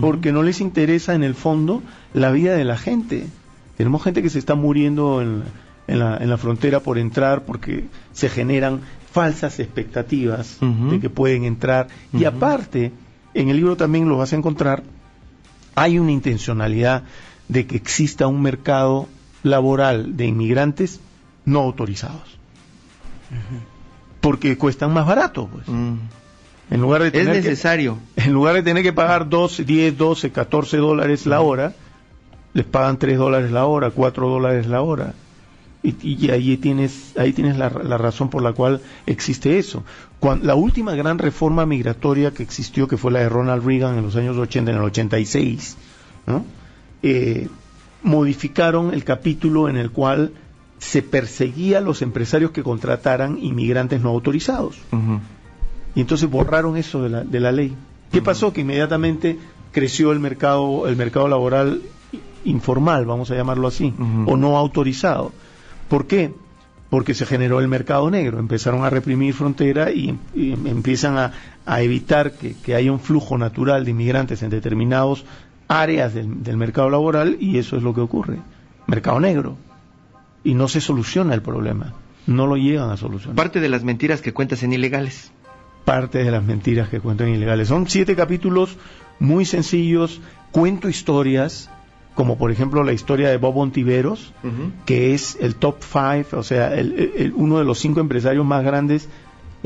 porque 0.00 0.32
no 0.32 0.42
les 0.42 0.60
interesa 0.60 1.14
en 1.14 1.22
el 1.22 1.34
fondo 1.34 1.82
la 2.12 2.30
vida 2.30 2.54
de 2.54 2.64
la 2.64 2.76
gente. 2.76 3.26
Tenemos 3.76 4.02
gente 4.02 4.22
que 4.22 4.30
se 4.30 4.38
está 4.38 4.54
muriendo 4.54 5.22
en, 5.22 5.42
en, 5.86 5.98
la, 5.98 6.16
en 6.16 6.28
la 6.28 6.36
frontera 6.36 6.80
por 6.80 6.98
entrar 6.98 7.44
porque 7.44 7.86
se 8.12 8.28
generan 8.28 8.80
falsas 9.10 9.60
expectativas 9.60 10.58
de 10.90 11.00
que 11.00 11.08
pueden 11.08 11.44
entrar. 11.44 11.86
Y 12.12 12.24
aparte, 12.24 12.92
en 13.32 13.48
el 13.48 13.56
libro 13.56 13.76
también 13.76 14.08
lo 14.08 14.18
vas 14.18 14.32
a 14.32 14.36
encontrar, 14.36 14.82
hay 15.76 15.98
una 15.98 16.12
intencionalidad 16.12 17.04
de 17.48 17.66
que 17.66 17.76
exista 17.76 18.26
un 18.26 18.42
mercado 18.42 19.08
laboral 19.42 20.16
de 20.16 20.26
inmigrantes 20.26 21.00
no 21.44 21.60
autorizados. 21.60 22.38
Porque 24.20 24.56
cuestan 24.56 24.92
más 24.92 25.06
barato, 25.06 25.48
pues. 25.48 25.66
En 26.70 26.80
lugar 26.80 27.02
de 27.02 27.08
Es 27.08 27.12
tener 27.12 27.34
que- 27.42 27.48
necesario. 27.48 27.98
en 28.16 28.32
lugar 28.32 28.54
de 28.54 28.62
tener 28.62 28.82
que 28.82 28.92
pagar 28.92 29.28
12, 29.28 29.64
10, 29.64 29.96
12, 29.96 30.30
14 30.32 30.76
dólares 30.78 31.26
la 31.26 31.40
hora, 31.40 31.74
les 32.54 32.64
pagan 32.64 32.98
3 32.98 33.18
dólares 33.18 33.50
la 33.52 33.66
hora, 33.66 33.90
4 33.90 34.28
dólares 34.28 34.66
la 34.66 34.80
hora. 34.82 35.14
Y, 35.82 35.94
y 36.24 36.30
ahí 36.30 36.56
tienes, 36.56 37.12
ahí 37.18 37.34
tienes 37.34 37.58
la, 37.58 37.68
la 37.68 37.98
razón 37.98 38.30
por 38.30 38.42
la 38.42 38.52
cual 38.54 38.80
existe 39.06 39.58
eso. 39.58 39.84
La 40.42 40.54
última 40.54 40.94
gran 40.94 41.18
reforma 41.18 41.66
migratoria 41.66 42.30
que 42.32 42.42
existió, 42.42 42.88
que 42.88 42.96
fue 42.96 43.12
la 43.12 43.18
de 43.20 43.28
Ronald 43.28 43.62
Reagan 43.66 43.98
en 43.98 44.04
los 44.04 44.16
años 44.16 44.38
80, 44.38 44.70
en 44.70 44.78
el 44.78 44.82
86, 44.84 45.76
¿no? 46.26 46.46
Eh, 47.02 47.48
modificaron 48.02 48.94
el 48.94 49.04
capítulo 49.04 49.68
en 49.68 49.76
el 49.76 49.90
cual 49.90 50.32
se 50.78 51.02
perseguía 51.02 51.78
a 51.78 51.80
los 51.82 52.00
empresarios 52.00 52.50
que 52.52 52.62
contrataran 52.62 53.38
inmigrantes 53.42 54.00
no 54.00 54.08
autorizados. 54.08 54.76
Y 55.94 56.00
entonces 56.00 56.28
borraron 56.28 56.76
eso 56.76 57.02
de 57.02 57.08
la, 57.08 57.24
de 57.24 57.40
la 57.40 57.52
ley. 57.52 57.74
¿Qué 58.10 58.22
pasó? 58.22 58.52
Que 58.52 58.62
inmediatamente 58.62 59.38
creció 59.72 60.12
el 60.12 60.20
mercado, 60.20 60.86
el 60.86 60.96
mercado 60.96 61.28
laboral 61.28 61.82
informal, 62.44 63.06
vamos 63.06 63.30
a 63.30 63.34
llamarlo 63.34 63.68
así, 63.68 63.92
o 64.26 64.36
no 64.36 64.56
autorizado. 64.56 65.32
¿Por 65.88 66.06
qué? 66.06 66.32
Porque 66.90 67.14
se 67.14 67.26
generó 67.26 67.60
el 67.60 67.68
mercado 67.68 68.10
negro, 68.10 68.38
empezaron 68.38 68.84
a 68.84 68.90
reprimir 68.90 69.34
frontera 69.34 69.90
y, 69.90 70.16
y 70.34 70.52
empiezan 70.52 71.18
a, 71.18 71.32
a 71.66 71.82
evitar 71.82 72.32
que, 72.32 72.54
que 72.54 72.74
haya 72.74 72.92
un 72.92 73.00
flujo 73.00 73.36
natural 73.38 73.84
de 73.84 73.90
inmigrantes 73.90 74.42
en 74.42 74.50
determinados 74.50 75.24
áreas 75.66 76.14
del, 76.14 76.42
del 76.44 76.56
mercado 76.56 76.90
laboral 76.90 77.36
y 77.40 77.58
eso 77.58 77.76
es 77.76 77.82
lo 77.82 77.94
que 77.94 78.00
ocurre. 78.00 78.38
Mercado 78.86 79.18
negro. 79.18 79.56
Y 80.44 80.54
no 80.54 80.68
se 80.68 80.80
soluciona 80.80 81.34
el 81.34 81.42
problema. 81.42 81.94
No 82.26 82.46
lo 82.46 82.56
llegan 82.56 82.90
a 82.90 82.96
solucionar 82.96 83.36
Parte 83.36 83.60
de 83.60 83.68
las 83.68 83.82
mentiras 83.82 84.20
que 84.20 84.32
cuentas 84.32 84.62
en 84.62 84.72
ilegales. 84.72 85.32
Parte 85.84 86.22
de 86.24 86.30
las 86.30 86.42
mentiras 86.42 86.88
que 86.88 87.00
cuentan 87.00 87.28
ilegales. 87.28 87.68
Son 87.68 87.88
siete 87.88 88.16
capítulos 88.16 88.76
muy 89.18 89.44
sencillos, 89.44 90.20
cuento 90.50 90.88
historias, 90.88 91.70
como 92.14 92.38
por 92.38 92.50
ejemplo 92.50 92.82
la 92.84 92.92
historia 92.92 93.28
de 93.28 93.36
Bob 93.36 93.56
Ontiveros, 93.58 94.32
que 94.86 95.14
es 95.14 95.36
el 95.40 95.56
top 95.56 95.76
five, 95.82 96.26
o 96.32 96.42
sea, 96.42 96.74
el- 96.74 97.32
uno 97.36 97.58
de 97.58 97.64
los 97.64 97.78
cinco 97.78 98.00
empresarios 98.00 98.44
más 98.46 98.64
grandes 98.64 99.08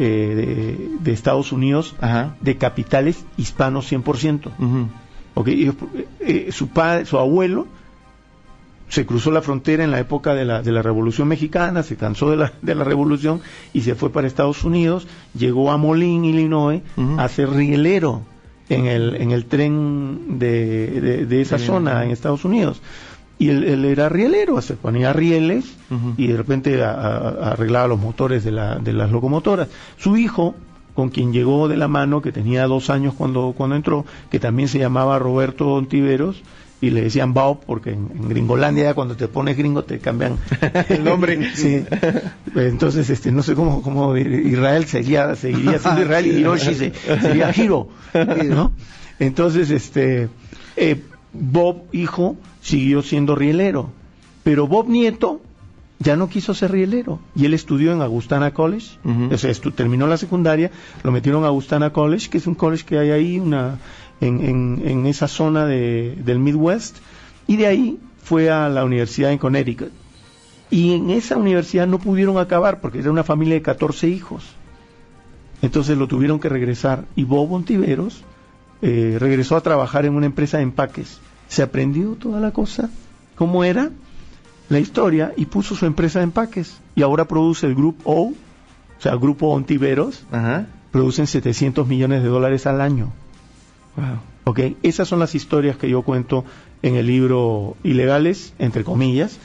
eh, 0.01 0.35
de, 0.37 0.89
de 1.01 1.13
Estados 1.13 1.51
Unidos 1.53 1.95
Ajá. 2.01 2.37
de 2.41 2.57
capitales 2.57 3.25
hispanos 3.37 3.91
100%. 3.93 4.47
Ujú. 4.59 4.87
¿ok? 5.35 5.49
Y, 5.49 5.73
eh, 6.21 6.49
su 6.53 6.69
padre, 6.69 7.05
su 7.05 7.19
abuelo 7.19 7.67
se 8.89 9.05
cruzó 9.07 9.31
la 9.31 9.43
frontera 9.43 9.85
en 9.85 9.91
la 9.91 9.99
época 9.99 10.35
de 10.35 10.45
la, 10.45 10.63
de 10.63 10.73
la 10.73 10.83
Revolución 10.83 11.29
Mexicana, 11.29 11.83
se 11.83 11.97
cansó 11.97 12.31
de 12.31 12.37
la, 12.37 12.53
de 12.63 12.75
la 12.75 12.85
Revolución 12.85 13.41
y 13.73 13.83
se 13.83 13.95
fue 13.95 14.11
para 14.11 14.27
Estados 14.27 14.65
Unidos, 14.65 15.07
llegó 15.35 15.71
a 15.71 15.77
Moline, 15.77 16.29
Illinois, 16.29 16.83
a 17.21 17.29
ser 17.29 17.51
rielero 17.51 18.23
en 18.71 18.87
el, 18.87 19.17
en 19.17 19.31
el 19.31 19.45
tren 19.47 20.39
de, 20.39 21.01
de- 21.01 21.27
de 21.27 21.41
esa 21.41 21.57
zona 21.59 22.05
en 22.05 22.11
Estados 22.11 22.45
Unidos. 22.45 22.81
Y 23.39 23.51
él, 23.51 23.63
él 23.65 23.85
era 23.85 24.09
rielero, 24.09 24.61
se 24.63 24.75
ponía 24.75 25.13
rieles 25.13 25.65
y 26.17 26.27
de 26.27 26.37
repente 26.37 26.83
a- 26.83 26.91
a- 26.93 27.53
arreglaba 27.53 27.87
los 27.89 28.01
motores 28.01 28.43
de, 28.45 28.51
la- 28.53 28.79
de 28.79 28.93
las 28.93 29.11
locomotoras. 29.13 29.69
Su 29.97 30.17
hijo, 30.17 30.55
con 30.95 31.11
quien 31.11 31.33
llegó 31.33 31.69
de 31.69 31.77
la 31.77 31.87
mano, 31.89 32.21
que 32.21 32.33
tenía 32.33 32.67
dos 32.67 32.91
años 32.91 33.15
cuando, 33.15 33.55
cuando 33.57 33.77
entró, 33.77 34.05
que 34.31 34.41
también 34.41 34.69
se 34.69 34.79
llamaba 34.81 35.19
Roberto 35.21 35.69
Ontiveros, 35.75 36.43
y 36.81 36.91
le 36.91 37.03
decían 37.03 37.35
Bob, 37.35 37.61
porque 37.67 37.91
en, 37.91 38.09
en 38.15 38.29
Gringolandia 38.29 38.95
cuando 38.95 39.17
te 39.17 39.27
pones 39.29 39.57
gringo 39.57 39.83
te 39.85 39.99
cambian 39.99 40.37
el 40.89 41.03
nombre. 41.05 41.51
sí. 41.55 41.85
Entonces, 42.55 43.11
este, 43.11 43.33
no 43.33 43.43
sé 43.43 43.55
cómo, 43.55 43.83
cómo 43.83 44.17
Israel 44.17 44.85
seguía, 44.87 45.35
seguiría 45.35 45.79
siendo 45.79 46.03
Israel 46.03 46.27
y 46.27 46.31
Hiroshi 46.39 46.75
se- 46.75 46.93
sería 47.21 47.53
Hiro, 47.57 47.89
¿no? 48.49 48.73
Entonces, 49.19 49.71
este, 49.71 50.29
eh, 50.77 51.03
Bob, 51.33 51.83
hijo, 51.93 52.37
siguió 52.63 53.03
siendo 53.03 53.35
rielero, 53.35 53.91
pero 54.45 54.67
Bob 54.67 54.89
nieto 54.89 55.41
ya 56.01 56.15
no 56.15 56.29
quiso 56.29 56.55
ser 56.55 56.71
rielero 56.71 57.19
y 57.35 57.45
él 57.47 57.55
estudió 57.55 57.93
en 57.93 58.03
Agustana 58.03 58.53
College, 58.53 58.99
Ujú. 59.05 59.35
o 59.35 59.37
sea, 59.37 59.53
terminó 59.75 60.07
la 60.07 60.17
secundaria, 60.17 60.71
lo 61.03 61.11
metieron 61.11 61.43
a 61.43 61.49
Agustana 61.49 61.91
College, 61.93 62.31
que 62.31 62.39
es 62.39 62.47
un 62.47 62.55
college 62.55 62.85
que 62.85 62.99
hay 62.99 63.11
ahí 63.11 63.39
una, 63.41 63.79
en, 64.21 64.41
en, 64.41 64.83
en 64.85 65.07
esa 65.07 65.29
zona 65.29 65.67
de, 65.67 66.17
del 66.25 66.39
Midwest, 66.39 66.99
y 67.47 67.57
de 67.57 67.67
ahí 67.67 67.99
fue 68.23 68.51
a 68.51 68.69
la 68.69 68.85
universidad 68.85 69.33
en 69.33 69.39
Connecticut. 69.39 69.91
Y 70.71 70.95
en 70.95 71.11
esa 71.11 71.37
universidad 71.37 71.87
no 71.87 71.99
pudieron 71.99 72.37
acabar 72.39 72.81
porque 72.81 72.99
era 72.99 73.11
una 73.11 73.25
familia 73.25 73.55
de 73.55 73.63
14 73.63 74.09
hijos. 74.09 74.45
Entonces 75.63 75.97
lo 75.97 76.09
tuvieron 76.09 76.39
que 76.39 76.49
regresar. 76.51 77.07
Y 77.17 77.25
Bob 77.25 77.51
Ontiveros 77.53 78.23
eh, 78.83 79.17
regresó 79.19 79.57
a 79.57 79.63
trabajar 79.63 80.05
en 80.05 80.15
una 80.15 80.27
empresa 80.27 80.59
de 80.59 80.65
empaques. 80.65 81.21
Se 81.49 81.63
aprendió 81.63 82.11
toda 82.13 82.39
la 82.39 82.51
cosa, 82.51 82.91
cómo 83.35 83.65
era 83.65 83.91
la 84.69 84.79
historia, 84.79 85.33
y 85.37 85.47
puso 85.47 85.75
su 85.75 85.87
empresa 85.87 86.19
de 86.19 86.25
empaques. 86.25 86.79
Y 86.95 87.01
ahora 87.03 87.25
produce 87.25 87.67
el 87.67 87.75
Grupo 87.75 88.03
O, 88.05 88.23
o 88.29 88.35
sea, 88.99 89.13
el 89.13 89.19
Grupo 89.19 89.49
Ontiveros, 89.49 90.25
Ajá. 90.31 90.67
producen 90.93 91.27
700 91.27 91.89
millones 91.89 92.23
de 92.23 92.29
dólares 92.29 92.67
al 92.67 92.83
año. 92.83 93.11
Wow. 93.99 94.55
Esas 94.83 95.09
son 95.09 95.19
las 95.19 95.35
historias 95.35 95.77
que 95.77 95.91
yo 95.91 96.03
cuento 96.03 96.45
en 96.83 96.95
el 96.95 97.07
libro 97.07 97.77
Ilegales, 97.83 98.55
entre 98.59 98.85
comillas, 98.85 99.39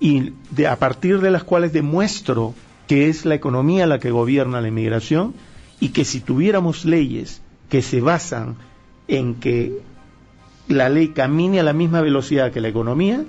y 0.00 0.32
de, 0.50 0.66
a 0.68 0.76
partir 0.76 1.20
de 1.20 1.30
las 1.30 1.44
cuales 1.44 1.72
demuestro 1.72 2.54
que 2.86 3.08
es 3.08 3.26
la 3.26 3.34
economía 3.34 3.86
la 3.86 3.98
que 3.98 4.10
gobierna 4.10 4.60
la 4.60 4.68
inmigración 4.68 5.34
y 5.80 5.90
que 5.90 6.04
si 6.04 6.20
tuviéramos 6.20 6.84
leyes 6.84 7.42
que 7.68 7.82
se 7.82 8.00
basan 8.00 8.56
en 9.08 9.34
que 9.34 9.80
la 10.68 10.88
ley 10.88 11.08
camine 11.08 11.60
a 11.60 11.64
la 11.64 11.72
misma 11.72 12.00
velocidad 12.00 12.52
que 12.52 12.60
la 12.60 12.68
economía, 12.68 13.24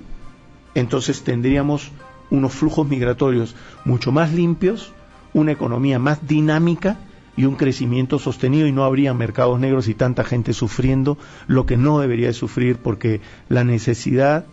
entonces 0.74 1.22
tendríamos 1.22 1.90
unos 2.30 2.52
flujos 2.52 2.88
migratorios 2.88 3.56
mucho 3.84 4.12
más 4.12 4.32
limpios, 4.32 4.92
una 5.34 5.52
economía 5.52 5.98
más 5.98 6.26
dinámica 6.26 6.98
y 7.36 7.44
un 7.44 7.56
crecimiento 7.56 8.18
sostenido 8.18 8.66
y 8.66 8.72
no 8.72 8.84
habría 8.84 9.14
mercados 9.14 9.58
negros 9.60 9.88
y 9.88 9.94
tanta 9.94 10.24
gente 10.24 10.52
sufriendo 10.52 11.16
lo 11.46 11.64
que 11.66 11.76
no 11.76 11.98
debería 12.00 12.26
de 12.28 12.32
sufrir 12.34 12.76
porque 12.76 13.20
la 13.48 13.64
necesidad 13.64 14.44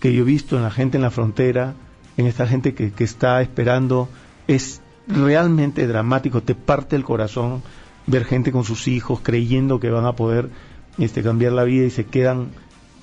que 0.00 0.12
yo 0.12 0.22
he 0.22 0.26
visto 0.26 0.56
en 0.56 0.62
la 0.62 0.70
gente 0.70 0.96
en 0.96 1.02
la 1.02 1.10
frontera, 1.10 1.74
en 2.16 2.26
esta 2.26 2.46
gente 2.46 2.74
que, 2.74 2.92
que 2.92 3.04
está 3.04 3.40
esperando, 3.42 4.08
es 4.48 4.80
realmente 5.06 5.86
dramático, 5.86 6.42
te 6.42 6.54
parte 6.54 6.96
el 6.96 7.04
corazón 7.04 7.62
ver 8.06 8.24
gente 8.24 8.52
con 8.52 8.64
sus 8.64 8.88
hijos 8.88 9.20
creyendo 9.22 9.80
que 9.80 9.90
van 9.90 10.04
a 10.06 10.12
poder 10.14 10.50
este, 10.98 11.22
cambiar 11.22 11.52
la 11.52 11.64
vida 11.64 11.84
y 11.86 11.90
se 11.90 12.04
quedan 12.06 12.48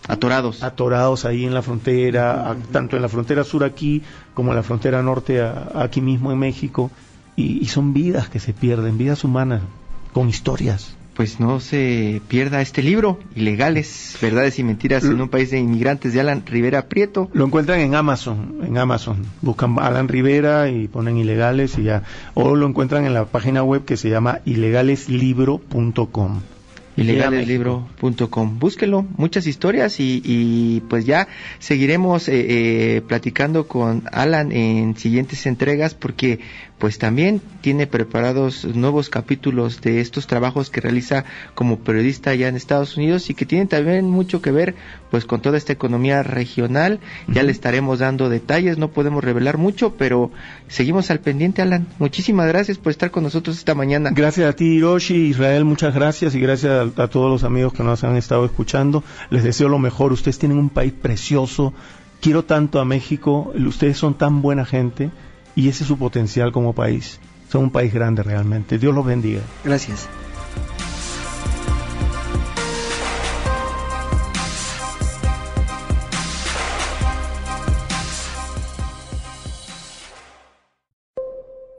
Atorados. 0.07 0.63
atorados 0.63 1.25
ahí 1.25 1.45
en 1.45 1.53
la 1.53 1.62
frontera, 1.62 2.49
a- 2.51 2.55
tanto 2.71 2.95
en 2.95 3.01
la 3.03 3.10
frontera 3.10 3.43
sur 3.43 3.63
aquí 3.63 4.01
como 4.34 4.51
en 4.51 4.57
la 4.57 4.63
frontera 4.63 5.01
norte 5.03 5.41
a- 5.41 5.69
aquí 5.75 6.01
mismo 6.01 6.31
en 6.31 6.39
México, 6.39 6.89
y, 7.35 7.59
y 7.61 7.65
son 7.65 7.93
vidas 7.93 8.29
que 8.29 8.39
se 8.39 8.53
pierden, 8.53 8.97
vidas 8.97 9.23
humanas, 9.23 9.61
con 10.13 10.29
historias. 10.29 10.95
Pues 11.13 11.39
no 11.41 11.59
se 11.59 12.21
pierda 12.29 12.61
este 12.61 12.81
libro, 12.81 13.19
Ilegales, 13.35 14.17
Verdades 14.21 14.57
y 14.59 14.63
Mentiras 14.63 15.03
en 15.03 15.19
un 15.19 15.27
país 15.27 15.51
de 15.51 15.59
inmigrantes, 15.59 16.13
de 16.13 16.21
Alan 16.21 16.43
Rivera 16.45 16.87
Prieto. 16.87 17.29
Lo 17.33 17.45
encuentran 17.45 17.81
en 17.81 17.95
Amazon, 17.95 18.61
en 18.65 18.77
Amazon. 18.77 19.25
Buscan 19.41 19.77
Alan 19.77 20.07
Rivera 20.07 20.69
y 20.69 20.87
ponen 20.87 21.17
ilegales 21.17 21.77
y 21.77 21.83
ya. 21.83 22.03
O 22.33 22.55
lo 22.55 22.65
encuentran 22.65 23.05
en 23.05 23.13
la 23.13 23.25
página 23.25 23.61
web 23.61 23.83
que 23.83 23.97
se 23.97 24.09
llama 24.09 24.39
ilegaleslibro.com. 24.45 26.39
ilegaleslibro.com. 26.95 28.59
Búsquelo, 28.59 29.05
muchas 29.17 29.47
historias 29.47 29.99
y, 29.99 30.21
y 30.23 30.79
pues 30.89 31.05
ya 31.05 31.27
seguiremos 31.59 32.29
eh, 32.29 32.95
eh, 32.95 33.01
platicando 33.01 33.67
con 33.67 34.03
Alan 34.13 34.53
en 34.53 34.95
siguientes 34.95 35.45
entregas 35.45 35.93
porque 35.93 36.39
pues 36.81 36.97
también 36.97 37.43
tiene 37.61 37.85
preparados 37.85 38.65
nuevos 38.65 39.09
capítulos 39.09 39.81
de 39.81 40.01
estos 40.01 40.25
trabajos 40.25 40.71
que 40.71 40.81
realiza 40.81 41.25
como 41.53 41.77
periodista 41.77 42.31
allá 42.31 42.47
en 42.47 42.55
Estados 42.55 42.97
Unidos 42.97 43.29
y 43.29 43.35
que 43.35 43.45
tienen 43.45 43.67
también 43.67 44.09
mucho 44.09 44.41
que 44.41 44.49
ver 44.49 44.73
pues 45.11 45.25
con 45.25 45.43
toda 45.43 45.59
esta 45.59 45.73
economía 45.73 46.23
regional. 46.23 46.99
Ya 47.27 47.43
le 47.43 47.51
estaremos 47.51 47.99
dando 47.99 48.29
detalles, 48.29 48.79
no 48.79 48.89
podemos 48.89 49.23
revelar 49.23 49.59
mucho, 49.59 49.93
pero 49.95 50.31
seguimos 50.69 51.11
al 51.11 51.19
pendiente, 51.19 51.61
Alan. 51.61 51.85
Muchísimas 51.99 52.47
gracias 52.47 52.79
por 52.79 52.89
estar 52.89 53.11
con 53.11 53.21
nosotros 53.21 53.59
esta 53.59 53.75
mañana. 53.75 54.09
Gracias 54.11 54.49
a 54.49 54.55
ti, 54.55 54.77
Hiroshi, 54.77 55.27
Israel, 55.27 55.65
muchas 55.65 55.93
gracias 55.93 56.33
y 56.33 56.39
gracias 56.39 56.71
a, 56.71 57.03
a 57.03 57.07
todos 57.09 57.29
los 57.29 57.43
amigos 57.43 57.73
que 57.73 57.83
nos 57.83 58.03
han 58.03 58.17
estado 58.17 58.43
escuchando. 58.43 59.03
Les 59.29 59.43
deseo 59.43 59.69
lo 59.69 59.77
mejor. 59.77 60.13
Ustedes 60.13 60.39
tienen 60.39 60.57
un 60.57 60.71
país 60.71 60.93
precioso. 60.93 61.75
Quiero 62.21 62.43
tanto 62.43 62.79
a 62.79 62.85
México. 62.85 63.53
Ustedes 63.55 63.99
son 63.99 64.15
tan 64.15 64.41
buena 64.41 64.65
gente 64.65 65.11
y 65.55 65.69
ese 65.69 65.83
es 65.83 65.87
su 65.87 65.97
potencial 65.97 66.51
como 66.51 66.73
país. 66.73 67.19
Son 67.49 67.65
un 67.65 67.71
país 67.71 67.93
grande 67.93 68.23
realmente. 68.23 68.77
Dios 68.77 68.93
los 68.93 69.05
bendiga. 69.05 69.41
Gracias. 69.63 70.07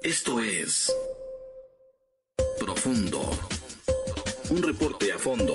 Esto 0.02 0.40
es 0.40 0.92
Profundo. 2.58 3.20
Un 4.50 4.62
reporte 4.62 5.12
a 5.12 5.18
fondo 5.18 5.54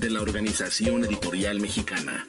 de 0.00 0.10
la 0.10 0.22
Organización 0.22 1.04
Editorial 1.04 1.60
Mexicana. 1.60 2.28